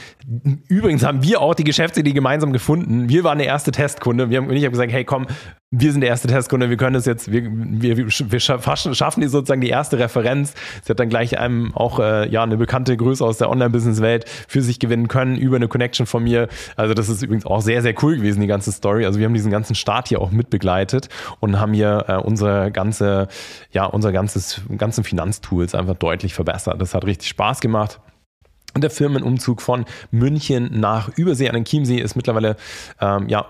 Übrigens 0.67 1.03
haben 1.03 1.23
wir 1.23 1.41
auch 1.41 1.55
die 1.55 1.63
Geschäftsidee 1.63 2.13
gemeinsam 2.13 2.53
gefunden. 2.53 3.09
Wir 3.09 3.23
waren 3.23 3.37
der 3.37 3.47
erste 3.47 3.71
Testkunde. 3.71 4.29
Wir 4.29 4.37
haben, 4.37 4.51
ich 4.51 4.63
habe 4.63 4.71
gesagt, 4.71 4.91
hey 4.91 5.03
komm, 5.03 5.27
wir 5.71 5.91
sind 5.91 6.01
der 6.01 6.09
erste 6.09 6.27
Testkunde, 6.27 6.71
wir 6.71 6.77
können 6.77 6.95
das 6.95 7.05
jetzt, 7.05 7.31
wir, 7.31 7.43
wir, 7.45 8.07
wir 8.07 8.39
schaffen 8.39 9.21
die 9.21 9.27
sozusagen 9.27 9.61
die 9.61 9.69
erste 9.69 9.99
Referenz. 9.99 10.55
Sie 10.83 10.89
hat 10.89 10.99
dann 10.99 11.09
gleich 11.09 11.37
einem 11.37 11.75
auch 11.75 11.99
äh, 11.99 12.27
ja 12.27 12.41
eine 12.41 12.57
bekannte 12.57 12.97
Größe 12.97 13.23
aus 13.23 13.37
der 13.37 13.51
Online-Business-Welt 13.51 14.27
für 14.47 14.63
sich 14.63 14.79
gewinnen 14.79 15.07
können 15.07 15.37
über 15.37 15.57
eine 15.57 15.67
Connection 15.67 16.07
von 16.07 16.23
mir. 16.23 16.47
Also 16.75 16.95
das 16.95 17.07
ist 17.07 17.21
übrigens 17.21 17.45
auch 17.45 17.61
sehr, 17.61 17.83
sehr 17.83 17.93
cool 18.01 18.17
gewesen, 18.17 18.41
die 18.41 18.47
ganze 18.47 18.71
Story. 18.71 19.05
Also 19.05 19.19
wir 19.19 19.27
haben 19.27 19.35
diesen 19.35 19.51
ganzen 19.51 19.75
Start 19.75 20.07
hier 20.07 20.21
auch 20.21 20.31
mitbegleitet 20.31 21.07
und 21.39 21.59
haben 21.59 21.73
hier 21.73 22.05
äh, 22.07 22.15
unsere 22.15 22.71
ganze, 22.71 23.27
ja, 23.71 23.85
unser 23.85 24.11
ganzes, 24.11 24.61
ganzen 24.75 25.03
Finanztools 25.03 25.75
einfach 25.75 25.95
deutlich 25.95 26.33
verbessert. 26.39 26.81
Das 26.81 26.93
hat 26.93 27.05
richtig 27.05 27.27
Spaß 27.27 27.59
gemacht. 27.59 27.99
Der 28.75 28.89
Firmenumzug 28.89 29.61
von 29.61 29.85
München 30.11 30.79
nach 30.79 31.09
Übersee 31.17 31.49
an 31.49 31.55
den 31.55 31.65
Chiemsee 31.65 31.97
ist 31.97 32.15
mittlerweile 32.15 32.55
ähm, 33.01 33.27
ja, 33.27 33.45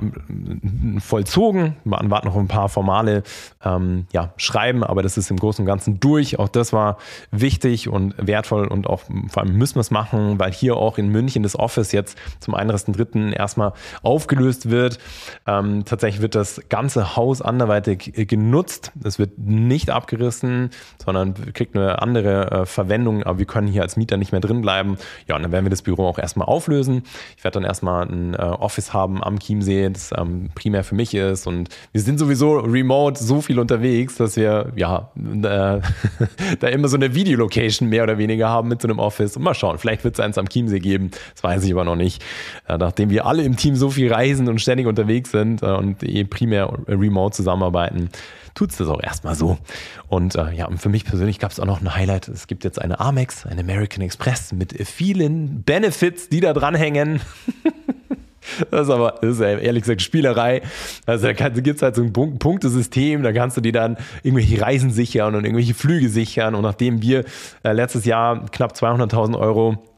vollzogen. 1.00 1.76
Man 1.84 2.10
warten 2.10 2.28
noch 2.28 2.36
ein 2.36 2.48
paar 2.48 2.70
formale 2.70 3.24
ähm, 3.64 4.08
ja, 4.14 4.34
Schreiben, 4.38 4.84
aber 4.84 5.04
das 5.04 5.18
ist 5.18 5.30
im 5.30 5.38
Großen 5.38 5.64
und 5.64 5.68
Ganzen 5.68 6.00
durch. 6.00 6.40
Auch 6.40 6.48
das 6.48 6.74
war 6.74 6.98
wichtig 7.32 7.90
und 7.90 8.16
wertvoll 8.18 8.68
und 8.68 8.88
auch 8.88 9.02
vor 9.28 9.44
allem 9.44 9.58
müssen 9.58 9.76
wir 9.76 9.82
es 9.82 9.92
machen, 9.92 10.40
weil 10.40 10.52
hier 10.52 10.78
auch 10.78 10.98
in 10.98 11.10
München 11.10 11.44
das 11.44 11.58
Office 11.58 11.92
jetzt 11.92 12.18
zum 12.40 12.56
31.03. 12.56 13.34
erstmal 13.34 13.74
aufgelöst 14.02 14.70
wird. 14.70 15.00
Ähm, 15.46 15.84
tatsächlich 15.86 16.22
wird 16.22 16.36
das 16.36 16.62
ganze 16.70 17.16
Haus 17.16 17.42
anderweitig 17.42 18.14
genutzt. 18.28 18.92
Es 19.04 19.20
wird 19.20 19.38
nicht 19.38 19.90
abgerissen, 19.90 20.70
sondern 21.04 21.34
kriegt 21.54 21.76
eine 21.76 22.02
andere 22.02 22.52
äh, 22.52 22.66
Verwendung, 22.66 23.24
aber 23.24 23.40
wir 23.40 23.46
können 23.46 23.68
hier 23.68 23.82
als 23.82 23.98
Mieter 23.98 24.18
nicht 24.18 24.32
mehr 24.32 24.42
drin 24.42 24.62
bleiben. 24.62 24.98
Ja, 25.28 25.36
und 25.36 25.44
dann 25.44 25.52
werden 25.52 25.66
wir 25.66 25.70
das 25.70 25.82
Büro 25.82 26.08
auch 26.08 26.20
erstmal 26.20 26.48
auflösen. 26.48 27.04
Ich 27.38 27.44
werde 27.44 27.56
dann 27.60 27.64
erstmal 27.64 28.08
ein 28.08 28.34
äh, 28.34 28.38
Office 28.38 28.94
haben 28.94 29.24
am 29.24 29.40
Chiemsee, 29.40 29.90
das 29.90 30.12
ähm, 30.18 30.50
primär 30.56 30.84
für 30.84 30.96
mich 30.96 31.14
ist. 31.14 31.48
Und 31.48 31.70
wir 31.92 32.02
sind 32.02 32.20
sowieso 32.20 32.60
remote 32.60 33.22
so 33.22 33.42
viel 33.42 33.60
unterwegs, 33.60 34.16
dass 34.16 34.36
wir 34.36 34.72
ja 34.76 35.12
äh, 35.16 35.42
da 36.60 36.68
immer 36.68 36.88
so 36.88 36.98
eine 36.98 37.16
Videolocation 37.16 37.90
mehr 37.90 38.04
oder 38.04 38.18
weniger 38.18 38.50
haben 38.50 38.70
mit 38.70 38.82
so 38.82 38.88
einem 38.88 39.00
Office. 39.00 39.36
Und 39.38 39.44
mal 39.44 39.54
schauen, 39.54 39.78
vielleicht 39.78 40.04
wird 40.04 40.16
es 40.16 40.20
eins 40.20 40.38
am 40.38 40.50
Chiemsee 40.50 40.80
geben. 40.80 41.12
Das 41.34 41.44
weiß 41.44 41.64
ich 41.64 41.72
aber 41.72 41.84
noch 41.84 41.96
nicht. 41.96 42.24
Äh, 42.68 42.78
nachdem 42.78 43.10
wir 43.10 43.26
alle 43.26 43.44
im 43.44 43.58
Team 43.58 43.76
so 43.76 43.90
viel 43.90 44.12
reisen 44.12 44.48
und 44.48 44.60
ständig 44.60 44.88
unterwegs 44.88 45.32
sind 45.32 45.62
äh, 45.64 45.68
und 45.68 46.04
eh 46.04 46.24
primär 46.24 46.72
remote 46.88 47.36
zusammenarbeiten, 47.36 48.10
tut 48.60 48.72
es 48.72 48.78
das 48.78 48.90
auch 48.90 49.02
erstmal 49.02 49.36
so. 49.36 49.58
Und 50.10 50.36
äh, 50.36 50.52
ja, 50.52 50.68
und 50.68 50.80
für 50.80 50.90
mich 50.90 51.06
persönlich 51.06 51.40
gab 51.40 51.52
es 51.52 51.62
auch 51.62 51.66
noch 51.66 51.80
ein 51.80 51.96
Highlight. 51.96 52.28
Es 52.28 52.46
gibt 52.46 52.66
jetzt 52.66 52.82
eine 52.82 53.00
Amex, 53.00 53.46
eine 53.46 53.62
American 53.62 54.04
Express 54.04 54.52
mit 54.52 54.74
vielen 54.86 55.64
Benefits, 55.64 56.28
die 56.28 56.42
da 56.42 56.54
dranhängen. 56.54 57.22
Das 58.72 58.88
ist 58.88 58.90
aber, 58.90 59.16
das 59.22 59.36
ist 59.36 59.42
ehrlich 59.42 59.84
gesagt 59.84 60.02
Spielerei. 60.02 60.64
Also 61.06 61.32
da 61.32 61.50
gibt 61.50 61.76
es 61.76 61.82
halt 61.84 61.96
so 61.96 62.02
ein 62.02 62.14
Punktesystem, 62.14 63.22
da 63.22 63.32
kannst 63.32 63.58
du 63.58 63.62
dir 63.62 63.74
dann 63.74 63.98
irgendwelche 64.24 64.60
Reisen 64.60 64.90
sichern 64.90 65.36
und 65.36 65.44
irgendwelche 65.44 65.76
Flüge 65.76 66.10
sichern. 66.10 66.56
Und 66.56 66.64
nachdem 66.64 67.02
wir 67.04 67.26
äh, 67.64 67.74
letztes 67.74 68.06
Jahr 68.06 68.46
knapp 68.50 68.74
200.000 68.74 69.38
Euro 69.38 69.89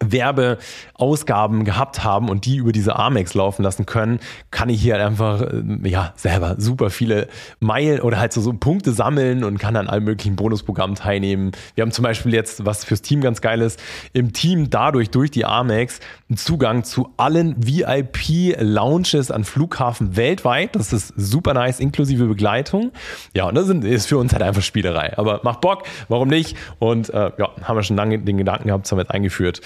Werbeausgaben 0.00 1.64
gehabt 1.64 2.02
haben 2.02 2.28
und 2.28 2.44
die 2.44 2.56
über 2.56 2.72
diese 2.72 2.96
Amex 2.96 3.34
laufen 3.34 3.62
lassen 3.62 3.86
können, 3.86 4.18
kann 4.50 4.68
ich 4.68 4.82
hier 4.82 4.94
halt 4.94 5.04
einfach 5.04 5.42
äh, 5.42 5.88
ja 5.88 6.12
selber 6.16 6.56
super 6.58 6.90
viele 6.90 7.28
Meilen 7.60 8.00
oder 8.00 8.18
halt 8.18 8.32
so, 8.32 8.40
so 8.40 8.52
Punkte 8.52 8.92
sammeln 8.92 9.44
und 9.44 9.58
kann 9.58 9.76
an 9.76 9.88
allen 9.88 10.04
möglichen 10.04 10.34
Bonusprogrammen 10.34 10.96
teilnehmen. 10.96 11.52
Wir 11.76 11.82
haben 11.82 11.92
zum 11.92 12.02
Beispiel 12.02 12.34
jetzt, 12.34 12.64
was 12.64 12.84
fürs 12.84 13.00
Team 13.00 13.20
ganz 13.20 13.40
geil 13.40 13.60
ist, 13.60 13.80
im 14.12 14.32
Team 14.32 14.70
dadurch 14.70 15.10
durch 15.10 15.30
die 15.30 15.44
Amex 15.44 16.00
einen 16.28 16.36
Zugang 16.36 16.82
zu 16.82 17.10
allen 17.16 17.54
VIP-Lounges 17.56 19.30
an 19.30 19.44
Flughafen 19.44 20.16
weltweit. 20.16 20.74
Das 20.74 20.92
ist 20.92 21.12
super 21.16 21.54
nice, 21.54 21.78
inklusive 21.78 22.26
Begleitung. 22.26 22.90
Ja, 23.34 23.48
und 23.48 23.54
das 23.54 23.68
ist 23.68 24.06
für 24.06 24.18
uns 24.18 24.32
halt 24.32 24.42
einfach 24.42 24.62
Spielerei. 24.62 25.16
Aber 25.16 25.40
macht 25.44 25.60
Bock, 25.60 25.84
warum 26.08 26.28
nicht? 26.28 26.56
Und 26.80 27.10
äh, 27.10 27.30
ja, 27.38 27.50
haben 27.62 27.76
wir 27.76 27.84
schon 27.84 27.96
lange 27.96 28.18
den 28.18 28.36
Gedanken 28.36 28.68
gehabt, 28.68 28.90
damit 28.90 29.10
eingeführt. 29.10 29.60